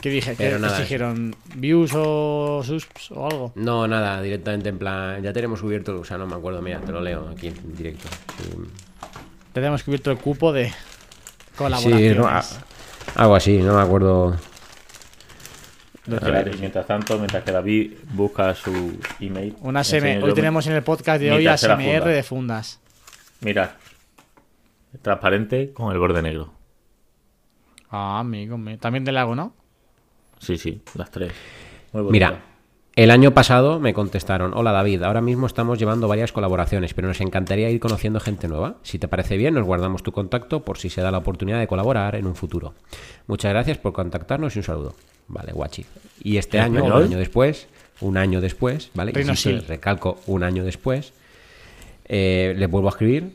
[0.00, 0.34] ¿Qué dije?
[0.36, 0.80] Pero ¿Qué nada.
[0.80, 1.36] dijeron?
[1.54, 3.52] ¿Views o subs o algo?
[3.54, 6.90] No, nada, directamente en plan, ya tenemos cubierto, o sea, no me acuerdo, mira, te
[6.92, 8.08] lo leo aquí en directo.
[8.38, 8.50] Sí,
[9.52, 10.74] Tenemos cubierto el cupo de Sí,
[11.56, 12.16] colaboraciones.
[12.16, 12.42] no, a-
[13.16, 14.36] algo así, no me acuerdo.
[16.10, 19.54] A ver, y mientras tanto, mientras que David busca su email.
[19.60, 20.22] Una SM.
[20.22, 22.04] Hoy tenemos en el podcast de hoy ASMR funda.
[22.08, 22.80] de fundas.
[23.40, 23.76] Mira.
[25.00, 26.52] Transparente con el borde negro.
[27.88, 28.78] Ah, amigo mío.
[28.78, 29.54] También del lago, ¿no?
[30.38, 31.32] Sí, sí, las tres.
[31.92, 32.10] Muy.
[32.10, 32.42] Mira,
[32.94, 37.20] el año pasado me contestaron, hola David, ahora mismo estamos llevando varias colaboraciones, pero nos
[37.20, 38.76] encantaría ir conociendo gente nueva.
[38.82, 41.66] Si te parece bien, nos guardamos tu contacto por si se da la oportunidad de
[41.66, 42.74] colaborar en un futuro.
[43.26, 44.94] Muchas gracias por contactarnos y un saludo.
[45.28, 45.86] Vale, guachi.
[46.22, 47.66] Y este ¿En año, un año después,
[48.02, 49.12] un año después, ¿vale?
[49.18, 49.68] Insisto, Shield.
[49.68, 51.14] recalco, un año después,
[52.04, 53.32] eh, les vuelvo a escribir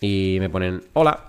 [0.00, 1.20] y me ponen, hola,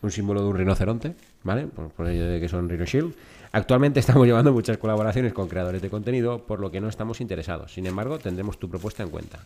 [0.00, 1.66] un símbolo de un rinoceronte, ¿vale?
[1.66, 3.12] Por, por ello de que son Rhino Shield.
[3.52, 7.72] Actualmente estamos llevando muchas colaboraciones con creadores de contenido, por lo que no estamos interesados.
[7.72, 9.38] Sin embargo, tendremos tu propuesta en cuenta.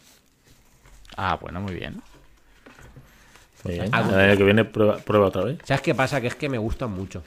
[1.17, 2.01] Ah, bueno, muy bien.
[3.65, 3.95] Muy bien.
[3.95, 4.11] Algo.
[4.13, 5.59] El año que viene prueba, prueba otra vez.
[5.65, 6.21] ¿Sabes qué pasa?
[6.21, 7.23] Que es que me gustan mucho.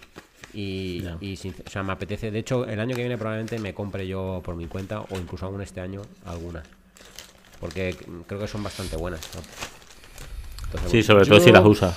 [0.53, 2.32] Y, o sea, me apetece.
[2.32, 5.45] De hecho, el año que viene probablemente me compre yo por mi cuenta, o incluso
[5.45, 6.65] aún este año, algunas.
[7.59, 9.21] Porque creo que son bastante buenas.
[9.36, 9.41] ¿no?
[10.65, 11.93] Entonces, Sí, bueno, sobre todo Yo- si las usa.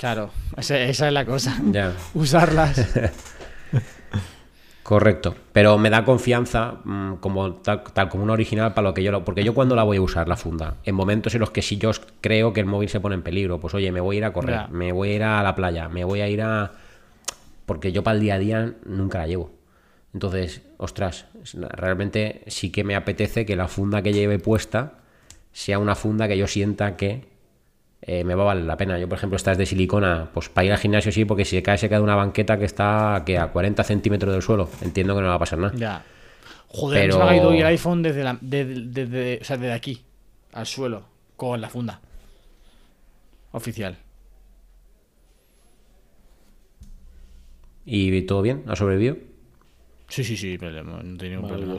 [0.00, 1.60] Claro, esa, esa es la cosa.
[1.70, 1.92] Ya.
[2.14, 2.88] Usarlas.
[4.82, 9.02] Correcto, pero me da confianza mm, como tal, tal como un original para lo que
[9.04, 11.50] yo lo, porque yo cuando la voy a usar la funda, en momentos en los
[11.50, 11.90] que si yo
[12.20, 14.32] creo que el móvil se pone en peligro, pues oye, me voy a ir a
[14.32, 14.68] correr, Ya.
[14.68, 16.72] me voy a ir a la playa, me voy a ir a
[17.66, 19.52] porque yo para el día a día nunca la llevo.
[20.12, 24.94] Entonces, ostras, realmente sí que me apetece que la funda que lleve puesta
[25.52, 27.28] sea una funda que yo sienta que
[28.02, 28.98] eh, me va a valer la pena.
[28.98, 31.56] Yo, por ejemplo, esta es de silicona, pues para ir al gimnasio sí, porque si
[31.56, 34.68] se cae, se cae una banqueta que está que a 40 centímetros del suelo.
[34.82, 35.74] Entiendo que no va a pasar nada.
[35.76, 36.02] ya.
[36.72, 39.44] Joder, Pero- se me ha caído hoy el iPhone desde, la, de- de- de- o
[39.44, 40.04] sea, desde aquí
[40.52, 41.02] al suelo
[41.36, 42.00] con la funda.
[43.52, 43.96] Oficial.
[47.84, 48.62] ¿Y todo bien?
[48.68, 49.16] ¿Ha sobrevivido?
[50.08, 50.68] Sí, sí, sí, no
[51.18, 51.76] tiene ningún problema.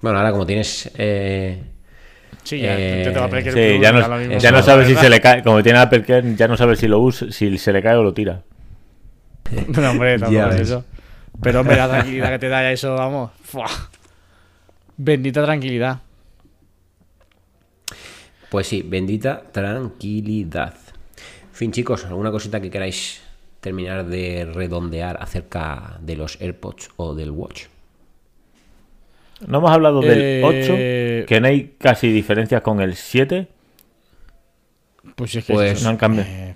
[0.00, 0.90] Bueno, ahora como tienes...
[0.98, 1.62] eh,
[2.44, 3.04] Sí, ya, Eh,
[3.52, 4.38] Sí, ya no, mismo.
[4.38, 5.42] ya no La sabe si se le cae.
[5.42, 8.02] Como tiene Apple Care, ya no sabe si lo usa, si se le cae o
[8.02, 8.42] lo tira.
[9.68, 10.84] No, hombre, tampoco es eso.
[11.42, 13.30] Pero, hombre, la tranquilidad que te da eso, vamos.
[13.42, 13.66] ¡fua!
[14.96, 16.00] Bendita tranquilidad.
[18.50, 20.74] pues sí, bendita tranquilidad.
[21.42, 23.20] En fin, chicos, ¿alguna cosita que queráis
[23.60, 27.64] terminar de redondear acerca de los AirPods o del Watch?
[29.46, 33.48] No hemos hablado del Eh, 8, que no hay casi diferencias con el 7.
[35.14, 35.82] Pues es que Pues-.
[35.82, 36.28] No han cambiado.
[36.30, 36.54] Eh,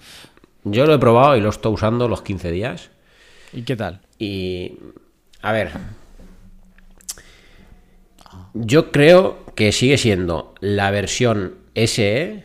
[0.64, 2.91] Yo lo he probado y lo estoy usando los 15 días.
[3.53, 4.01] ¿Y qué tal?
[4.18, 4.78] Y.
[5.43, 5.70] A ver.
[8.55, 12.45] Yo creo que sigue siendo la versión SE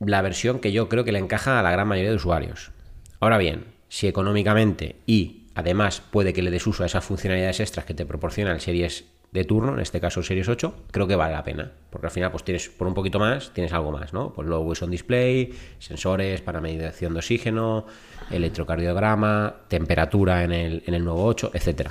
[0.00, 2.72] la versión que yo creo que le encaja a la gran mayoría de usuarios.
[3.20, 7.86] Ahora bien, si económicamente y además puede que le des uso a esas funcionalidades extras
[7.86, 9.04] que te proporciona el Series
[9.34, 11.72] de turno, en este caso Series 8, creo que vale la pena.
[11.90, 14.32] Porque al final, pues tienes por un poquito más, tienes algo más, ¿no?
[14.32, 17.84] Pues luego on Display, sensores para medición de oxígeno,
[18.30, 21.90] electrocardiograma, temperatura en el, en el nuevo 8, etcétera.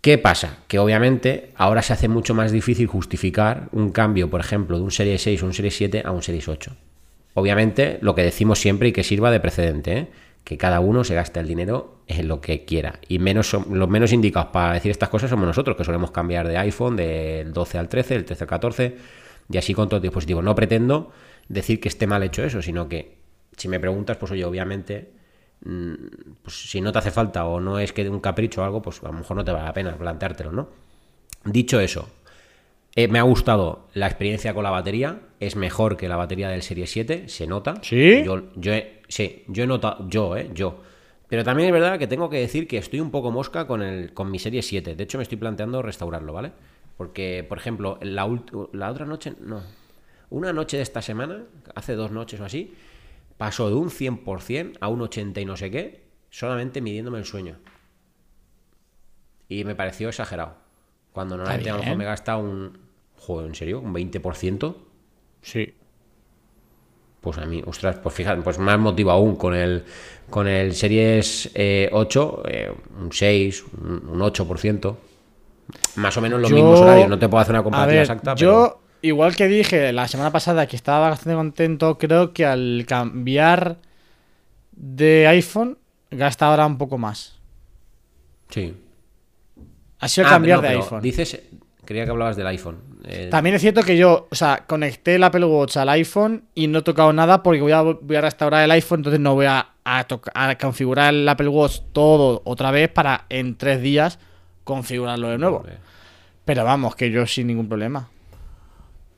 [0.00, 0.58] ¿Qué pasa?
[0.68, 4.92] Que obviamente ahora se hace mucho más difícil justificar un cambio, por ejemplo, de un
[4.92, 6.76] Series 6 o un Series 7 a un Series 8.
[7.34, 10.08] Obviamente, lo que decimos siempre y que sirva de precedente, ¿eh?
[10.44, 12.98] Que cada uno se gaste el dinero en lo que quiera.
[13.08, 16.58] Y menos los menos indicados para decir estas cosas somos nosotros, que solemos cambiar de
[16.58, 18.96] iPhone del 12 al 13, del 13 al 14,
[19.50, 20.42] y así con todos los dispositivos.
[20.42, 21.12] No pretendo
[21.48, 23.18] decir que esté mal hecho eso, sino que
[23.56, 25.12] si me preguntas, pues oye, obviamente,
[25.64, 25.94] mm,
[26.42, 28.82] pues si no te hace falta o no es que de un capricho o algo,
[28.82, 30.68] pues a lo mejor no te vale la pena planteártelo, ¿no?
[31.44, 32.08] Dicho eso,
[32.96, 35.20] eh, me ha gustado la experiencia con la batería.
[35.38, 37.74] Es mejor que la batería del Serie 7, se nota.
[37.82, 38.22] ¿Sí?
[38.24, 40.82] Yo, yo he, sí, yo he notado, yo, eh, yo.
[41.28, 44.12] Pero también es verdad que tengo que decir que estoy un poco mosca con, el,
[44.12, 44.96] con mi Serie 7.
[44.96, 46.52] De hecho, me estoy planteando restaurarlo, ¿vale?
[46.96, 48.28] Porque, por ejemplo, la,
[48.72, 49.62] la otra noche, no.
[50.28, 52.74] Una noche de esta semana, hace dos noches o así,
[53.36, 57.56] pasó de un 100% a un 80 y no sé qué, solamente midiéndome el sueño.
[59.48, 60.56] Y me pareció exagerado.
[61.12, 62.78] Cuando normalmente a lo mejor me gasta un.
[63.16, 63.80] Joder, ¿en serio?
[63.80, 64.74] ¿Un 20%?
[65.42, 65.74] Sí.
[67.20, 69.84] Pues a mí, ostras, pues fíjate, pues más motivo aún con el,
[70.30, 71.50] con el Series
[71.92, 74.96] 8, eh, eh, un 6, un, 8%.
[75.96, 78.34] Más o menos los mismos horarios, no te puedo hacer una comparativa exacta.
[78.36, 83.76] Yo, igual que dije la semana pasada que estaba bastante contento, creo que al cambiar
[84.72, 85.76] de iPhone
[86.10, 87.38] gasta ahora un poco más.
[88.48, 88.74] Sí.
[90.00, 91.02] Ha sido ah, cambiar de iPhone.
[91.02, 91.40] Dices,
[91.84, 92.78] creía que hablabas del iPhone.
[93.04, 96.66] Eh, También es cierto que yo, o sea, conecté el Apple Watch al iPhone y
[96.66, 99.46] no he tocado nada porque voy a, voy a restaurar el iPhone, entonces no voy
[99.46, 100.06] a, a,
[100.60, 104.18] configurar el Apple Watch todo otra vez para en tres días
[104.64, 105.64] configurarlo de nuevo.
[106.44, 108.08] Pero vamos, que yo sin ningún problema.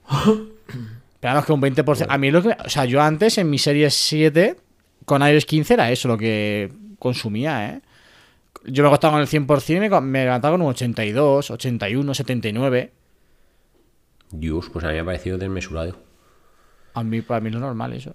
[0.11, 2.07] Pero vamos, que un 20%.
[2.09, 2.57] A mí lo que.
[2.65, 4.57] O sea, yo antes en mi serie 7
[5.05, 7.81] con iOS 15 era eso lo que consumía, ¿eh?
[8.65, 11.51] Yo me he costado con el 100% y me, me he levantado con un 82,
[11.51, 12.93] 81, 79.
[14.31, 15.97] Dios, pues a mí me ha parecido desmesurado.
[16.95, 18.15] A mí, para mí es normal eso.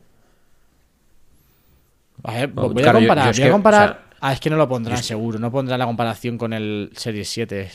[2.23, 3.35] A ver, voy a comparar.
[3.35, 4.01] voy a comparar.
[4.19, 5.39] ah, es que no lo pondrán seguro.
[5.39, 7.71] No pondrán la comparación con el Series 7.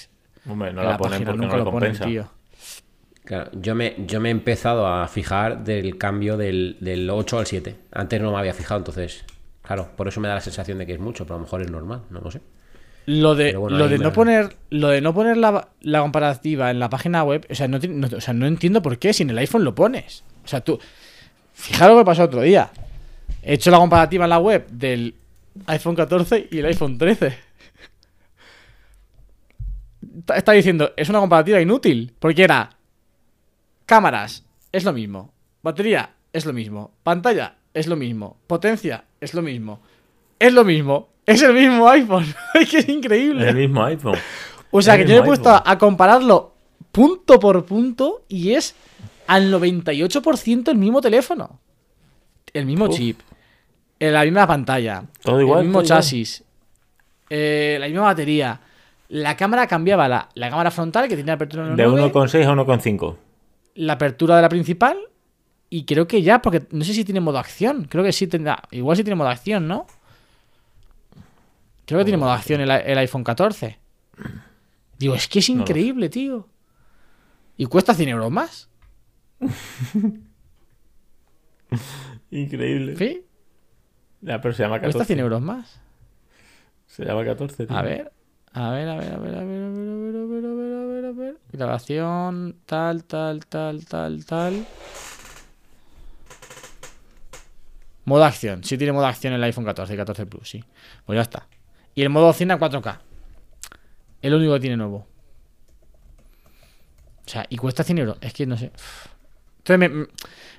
[0.49, 2.05] Hombre, no la, ponen porque no lo, compensa.
[2.05, 2.29] tío.
[3.25, 7.47] Claro, yo me, yo me he empezado a fijar del cambio del, del 8 al
[7.47, 7.77] 7.
[7.93, 9.25] Antes no me había fijado, entonces.
[9.63, 11.63] Claro, por eso me da la sensación de que es mucho, pero a lo mejor
[11.63, 12.41] es normal, no lo sé.
[13.07, 17.25] Lo de, lo de no poner, lo de no poner la, comparativa en la página
[17.25, 19.75] web, o sea, no, o sea, no entiendo por qué, si en el iPhone lo
[19.75, 20.23] pones.
[20.45, 20.79] O sea, tú.
[21.53, 22.71] Fijaros lo que pasó otro día.
[23.43, 25.15] He hecho la comparativa en la web del
[25.67, 27.39] iPhone 14 y el iPhone 13.
[30.35, 32.15] Está diciendo, es una comparativa inútil.
[32.19, 32.71] Porque era.
[33.87, 35.33] Cámaras, es lo mismo.
[35.63, 36.93] Batería, es lo mismo.
[37.03, 38.39] Pantalla, es lo mismo.
[38.47, 39.81] Potencia, es lo mismo.
[40.39, 41.12] Es lo mismo.
[41.27, 42.27] Es el mismo iPhone.
[42.55, 43.49] es que es increíble.
[43.49, 44.19] El mismo iPhone.
[44.71, 46.55] O sea, que yo he puesto a, compararlo
[46.91, 48.75] punto por punto y es
[49.27, 51.61] al 98% el mismo teléfono.
[52.53, 53.21] El mismo chip.
[53.99, 55.05] La misma pantalla.
[55.23, 55.61] Todo igual.
[55.61, 56.43] El mismo chasis.
[57.31, 58.61] Eh, la misma batería.
[59.09, 63.17] La cámara cambiaba la, cámara frontal que tenía apertura de 1,6 a 1,5.
[63.75, 64.99] La apertura de la principal.
[65.69, 67.87] Y creo que ya, porque no sé si tiene modo acción.
[67.89, 68.63] Creo que sí tendrá.
[68.71, 69.87] Igual sí tiene modo acción, ¿no?
[71.87, 73.79] Creo que tiene modo acción el, iPhone 14.
[74.99, 76.49] Digo, es que es increíble, tío.
[77.57, 78.69] Y cuesta 100 euros más.
[82.31, 82.97] increíble.
[82.97, 83.27] ¿Sí?
[84.21, 84.93] Ya, pero se llama 14.
[84.93, 85.81] Cuesta 100 euros más.
[86.87, 87.77] Se llama 14, tío.
[87.77, 88.13] A ver.
[88.55, 90.85] A ver, a ver, a ver, a ver, a ver, a ver, a ver, a
[90.85, 91.39] ver, a ver.
[91.53, 94.67] Grabación, tal, tal, tal, tal, tal.
[98.05, 98.63] Modo acción.
[98.63, 100.65] Sí tiene modo acción el iPhone 14 y 14 Plus, sí.
[101.07, 101.49] Pues ya está.
[101.95, 102.99] Y el modo cine a 4K.
[104.23, 105.07] El único que tiene nuevo.
[107.27, 108.19] O sea, y cuesta 100 euros.
[108.21, 108.73] Es que no sé.
[109.65, 110.09] Entonces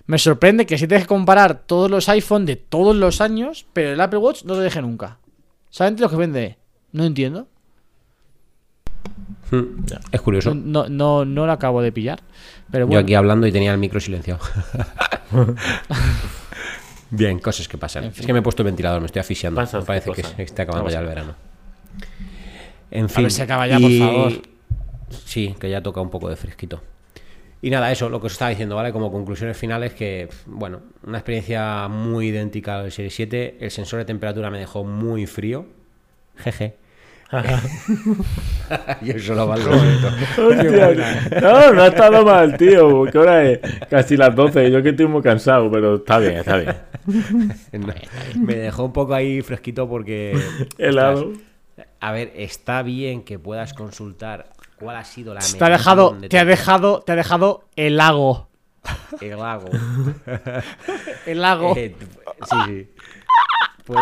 [0.05, 3.91] me, sorprende que si tienes que comparar todos los iPhone de todos los años, pero
[3.91, 5.17] el Apple Watch no te deje nunca.
[5.69, 6.57] ¿Saben lo que vende?
[6.91, 7.47] No entiendo.
[9.51, 10.53] Hmm, es curioso.
[10.53, 12.21] No, no, no, lo acabo de pillar.
[12.71, 14.39] Pero Yo aquí hablando y tenía el micro silenciado.
[17.15, 18.05] Bien, cosas que pasan.
[18.05, 19.61] Es que me he puesto el ventilador, me estoy asfixiando.
[19.61, 21.35] me parece que se está acabando ya el verano.
[22.89, 23.19] En fin.
[23.19, 24.33] A ver si acaba ya, por favor.
[25.25, 26.81] Sí, que ya toca un poco de fresquito.
[27.61, 28.91] Y nada, eso, lo que os estaba diciendo, ¿vale?
[28.91, 33.57] Como conclusiones finales, que, bueno, una experiencia muy idéntica al Serie 7.
[33.59, 35.67] El sensor de temperatura me dejó muy frío.
[36.37, 36.77] Jeje.
[39.01, 40.07] Yo solo valgo esto.
[40.47, 43.05] Hostia, no, no ha estado mal, tío.
[43.05, 43.59] ¿Qué hora es?
[43.89, 44.71] Casi las 12.
[44.71, 46.75] Yo que estoy muy cansado, pero está bien, está bien.
[47.73, 47.93] No,
[48.39, 50.39] Me dejó un poco ahí fresquito porque.
[50.77, 51.33] Helado.
[51.99, 56.29] A ver, está bien que puedas consultar cuál ha sido la Te ha dejado, de
[56.29, 58.49] te ha dejado, te ha dejado el lago.
[59.21, 59.69] el lago.
[61.25, 61.73] El lago.
[61.75, 61.95] Eh,
[62.49, 62.89] sí, sí.
[63.85, 63.99] Pues.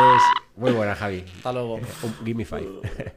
[0.55, 1.23] Muy buena, Javi.
[1.38, 1.75] Hasta luego.
[2.03, 2.67] Un- Give me five.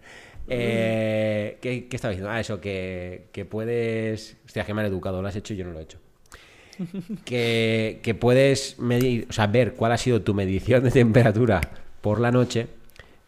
[0.46, 2.30] Eh, ¿qué, qué estaba diciendo?
[2.30, 4.36] Ah, eso, que, que puedes.
[4.44, 5.98] Hostia, que mal educado, lo has hecho y yo no lo he hecho.
[7.24, 11.62] Que, que puedes medir, o sea, ver cuál ha sido tu medición de temperatura
[12.02, 12.66] por la noche,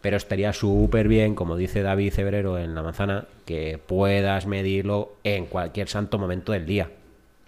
[0.01, 5.47] pero estaría súper bien, como dice David Cebrero en La Manzana, que puedas medirlo en
[5.47, 6.91] cualquier santo momento del día.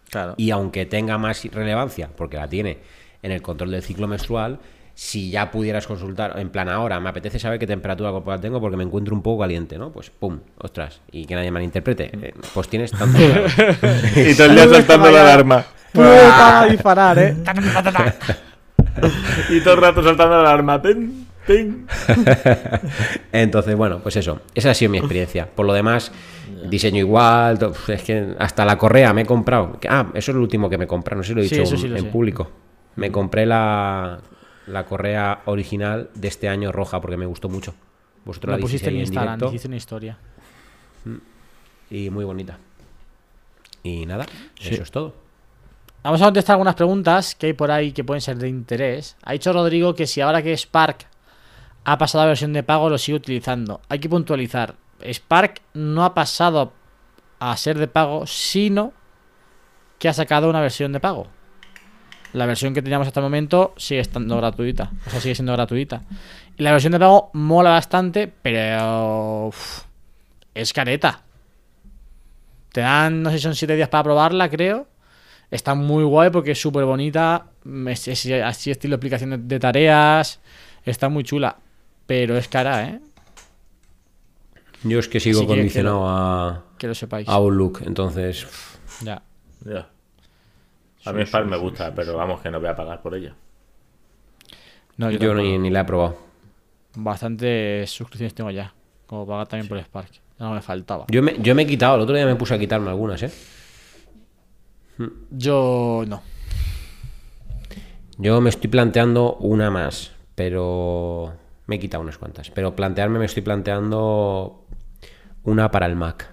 [0.10, 0.34] Claro.
[0.38, 2.80] Y aunque tenga más relevancia, porque la tiene
[3.22, 4.58] en el control del ciclo menstrual,
[5.02, 8.76] si ya pudieras consultar, en plan ahora, me apetece saber qué temperatura corporal tengo porque
[8.76, 9.94] me encuentro un poco caliente, ¿no?
[9.94, 12.12] Pues pum, ostras, y que nadie malinterprete.
[12.22, 13.18] eh, Pues tienes tanto.
[14.18, 15.64] Y todo el día saltando la alarma.
[15.94, 17.34] Puta, a disparar, eh.
[19.50, 20.82] Y todo el rato saltando la alarma.
[20.82, 21.86] Pim, pim.
[23.32, 24.42] Entonces, bueno, pues eso.
[24.54, 25.48] Esa ha sido mi experiencia.
[25.50, 26.12] Por lo demás,
[26.70, 27.58] diseño igual.
[27.88, 29.80] Es que hasta la correa me he comprado.
[29.88, 31.16] Ah, eso es lo último que me compré.
[31.16, 32.10] No sé si lo he dicho sí en, lo en sé.
[32.10, 32.52] público.
[32.98, 34.20] Me compré la,
[34.70, 37.74] la correa original de este año roja porque me gustó mucho.
[38.26, 40.18] Vosotros Lo la pusiste en en Instagram, hiciste una historia.
[41.90, 42.58] y muy bonita.
[43.84, 44.26] Y nada,
[44.60, 45.14] eso es todo.
[46.04, 49.18] Vamos a contestar algunas preguntas que hay por ahí que pueden ser de interés.
[49.24, 51.08] Ha dicho Rodrigo que si ahora que Spark
[51.84, 53.82] ha pasado a versión de pago lo sigue utilizando.
[53.90, 54.76] Hay que puntualizar.
[55.02, 56.74] Spark no ha pasado
[57.40, 58.94] a ser de pago, sino
[59.98, 61.28] que ha sacado una versión de pago.
[62.34, 64.92] La versión que teníamos hasta el momento sigue estando gratuita.
[65.08, 66.04] O sea, sigue siendo gratuita.
[66.58, 69.84] Y la versión de pago mola bastante, pero uf,
[70.54, 71.24] es careta.
[72.72, 74.88] Te dan, no sé si son 7 días para probarla, creo.
[75.50, 77.48] Está muy guay porque es súper bonita.
[77.88, 80.40] Es, es así estilo explicación de, de tareas.
[80.86, 81.56] Está muy chula.
[82.06, 83.00] Pero es cara, ¿eh?
[84.84, 87.28] Yo es que sigo Así que- condicionado a, Que lo sepáis.
[87.28, 88.46] a Outlook, entonces.
[89.02, 89.22] Ya.
[89.66, 89.90] Ya.
[91.06, 93.34] A mí Spark me gusta, pero vamos que no voy a pagar por ella.
[94.98, 96.18] No, yo, ni, ni la he probado.
[96.96, 98.74] Bastantes suscripciones tengo ya.
[99.08, 100.10] Como pagar también por Spark.
[100.38, 101.06] No me faltaba.
[101.10, 103.32] Yo me, yo me he quitado, el otro día me puse a quitarme algunas, ¿eh?
[105.32, 106.22] Yo no.
[108.18, 111.34] Yo me estoy planteando una más, pero
[111.68, 112.50] me he quitado unas cuantas.
[112.52, 114.66] Pero plantearme me estoy planteando
[115.44, 116.30] una para el Mac.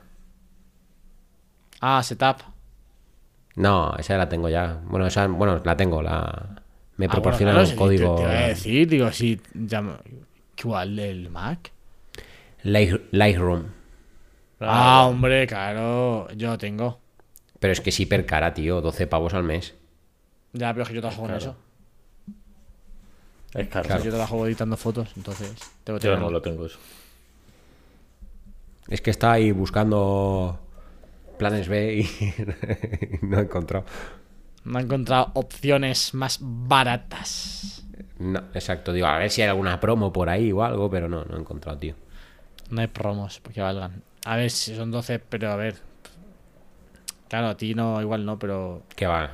[1.81, 2.56] Ah, setup.
[3.57, 4.81] No, esa la tengo ya.
[4.85, 6.63] Bueno, esa, bueno, la tengo, la
[6.99, 9.41] me Ah, proporciona bueno, un claro, sí, código Te, te iba a decir, digo, sí.
[9.55, 9.95] Ya, me-
[10.63, 11.71] ¿Cuál del Mac?
[12.65, 13.65] Light- Lightroom.
[14.61, 16.29] Ah, hombre, claro.
[16.35, 16.99] Yo lo tengo.
[17.61, 19.75] Pero es que es hiper cara, tío, 12 pavos al mes.
[20.53, 21.45] Ya, pero es que yo trabajo con Claro.
[21.45, 21.57] eso.
[23.55, 24.03] Es caro.
[24.03, 25.53] Yo trabajo editando fotos, entonces
[25.85, 26.79] tengo Yo no lo tengo eso.
[28.89, 30.59] Es que está ahí buscando
[31.37, 32.35] planes B y
[33.27, 33.85] no he encontrado.
[34.65, 37.85] No he encontrado opciones más baratas.
[38.19, 41.25] No, exacto, digo, a ver si hay alguna promo por ahí o algo, pero no,
[41.25, 41.95] no he encontrado, tío.
[42.71, 44.03] No hay promos porque valgan.
[44.25, 45.77] A ver si son 12, pero a ver.
[47.29, 48.83] Claro, a ti no, igual no, pero.
[48.97, 49.31] Que va.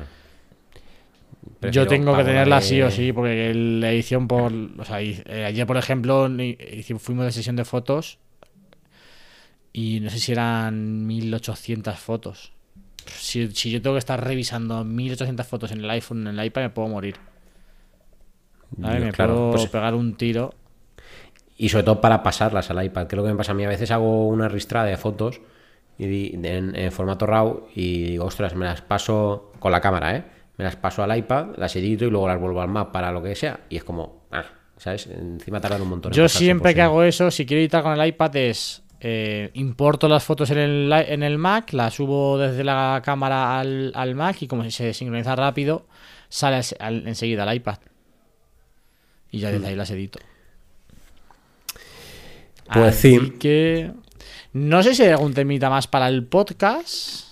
[1.70, 4.52] yo tengo que tenerla de- sí o sí, porque la edición por.
[4.52, 6.28] O sea, eh, ayer, por ejemplo,
[6.98, 8.18] fuimos de sesión de fotos
[9.72, 12.52] y no sé si eran 1800 fotos.
[13.06, 16.62] Si, si yo tengo que estar revisando 1800 fotos en el iPhone, en el iPad,
[16.62, 17.16] me puedo morir.
[18.82, 20.54] A ver, Yo, me claro, puedo pues- pegar un tiro.
[21.56, 23.64] Y sobre todo para pasarlas al iPad, que es lo que me pasa a mí.
[23.64, 25.40] A veces hago una ristra de fotos
[25.98, 30.24] y en, en formato RAW y digo, ostras, me las paso con la cámara, ¿eh?
[30.56, 33.22] Me las paso al iPad, las edito y luego las vuelvo al Mac para lo
[33.22, 33.60] que sea.
[33.68, 34.44] Y es como, ah,
[34.76, 35.06] ¿sabes?
[35.06, 36.12] Encima tardan un montón.
[36.12, 40.22] Yo siempre que hago eso, si quiero editar con el iPad es eh, importo las
[40.22, 44.46] fotos en el, en el Mac, las subo desde la cámara al, al Mac y
[44.46, 45.86] como se sincroniza rápido,
[46.28, 47.78] sale al- al- enseguida al iPad.
[49.32, 50.20] Y ya desde ahí las edito.
[52.72, 53.30] Pues Así sí.
[53.38, 53.90] que
[54.52, 57.24] no sé si hay algún temita más para el podcast.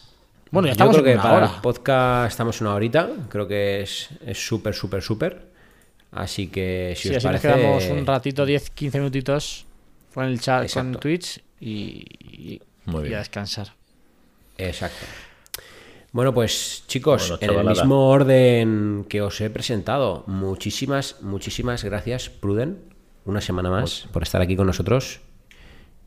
[0.50, 1.46] Bueno, ya Yo estamos creo en que para hora.
[1.54, 3.08] el podcast estamos una horita.
[3.28, 5.50] Creo que es es súper, súper, súper.
[6.12, 7.48] Así que si Sí, os así parece.
[7.48, 9.66] nos quedamos un ratito, 10-15 minutitos
[10.12, 10.96] con el chat, con.
[10.96, 13.74] Twitch y, a descansar.
[14.58, 15.06] Exacto.
[16.12, 22.30] Bueno, pues chicos, Bueno, en el mismo orden que os he presentado, muchísimas, muchísimas gracias,
[22.30, 22.78] Pruden,
[23.24, 25.20] una semana más por estar aquí con nosotros.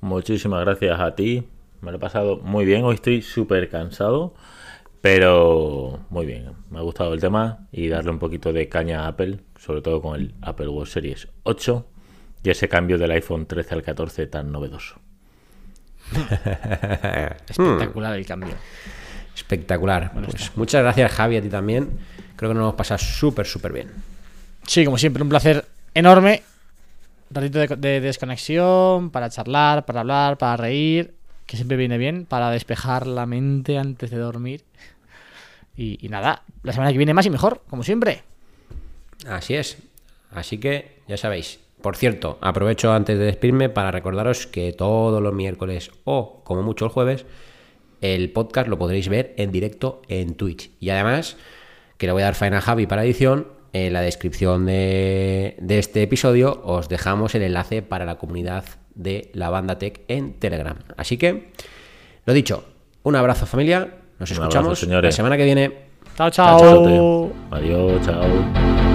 [0.01, 1.47] muchísimas gracias a ti.
[1.79, 2.83] Me lo he pasado muy bien.
[2.83, 4.33] Hoy estoy súper cansado,
[5.01, 6.51] pero muy bien.
[6.69, 10.01] Me ha gustado el tema y darle un poquito de caña a Apple, sobre todo
[10.01, 11.85] con el Apple Watch Series 8
[12.43, 15.02] y ese cambio del iPhone 13 al 14 tan novedoso.
[17.49, 18.53] Espectacular el cambio.
[19.35, 20.11] Espectacular.
[20.13, 21.89] Pues muchas gracias, Javi, a ti también.
[22.35, 23.91] Creo que nos hemos pasado súper, súper bien.
[24.67, 26.43] Sí, como siempre, un placer enorme.
[27.29, 31.13] Un ratito de, de desconexión para charlar, para hablar, para reír,
[31.45, 34.63] que siempre viene bien, para despejar la mente antes de dormir.
[35.75, 38.21] Y, y nada, la semana que viene más y mejor, como siempre.
[39.27, 39.77] Así es.
[40.31, 41.59] Así que ya sabéis.
[41.83, 46.85] Por cierto, aprovecho antes de despedirme para recordaros que todos los miércoles o como mucho
[46.85, 47.25] el jueves,
[47.99, 50.71] el podcast lo podréis ver en directo en Twitch.
[50.79, 51.35] Y además,
[51.97, 55.79] que le voy a dar faena a Javi para edición, en la descripción de, de
[55.79, 58.63] este episodio os dejamos el enlace para la comunidad
[58.95, 60.77] de la banda Tech en Telegram.
[60.95, 61.51] Así que,
[62.25, 62.63] lo dicho,
[63.03, 65.13] un abrazo familia, nos Un escuchamos abrazo, señores.
[65.13, 65.77] la semana que viene.
[66.15, 66.85] Chao, Chao, chao.
[66.85, 67.33] chao.
[67.51, 68.92] Adiós, chao.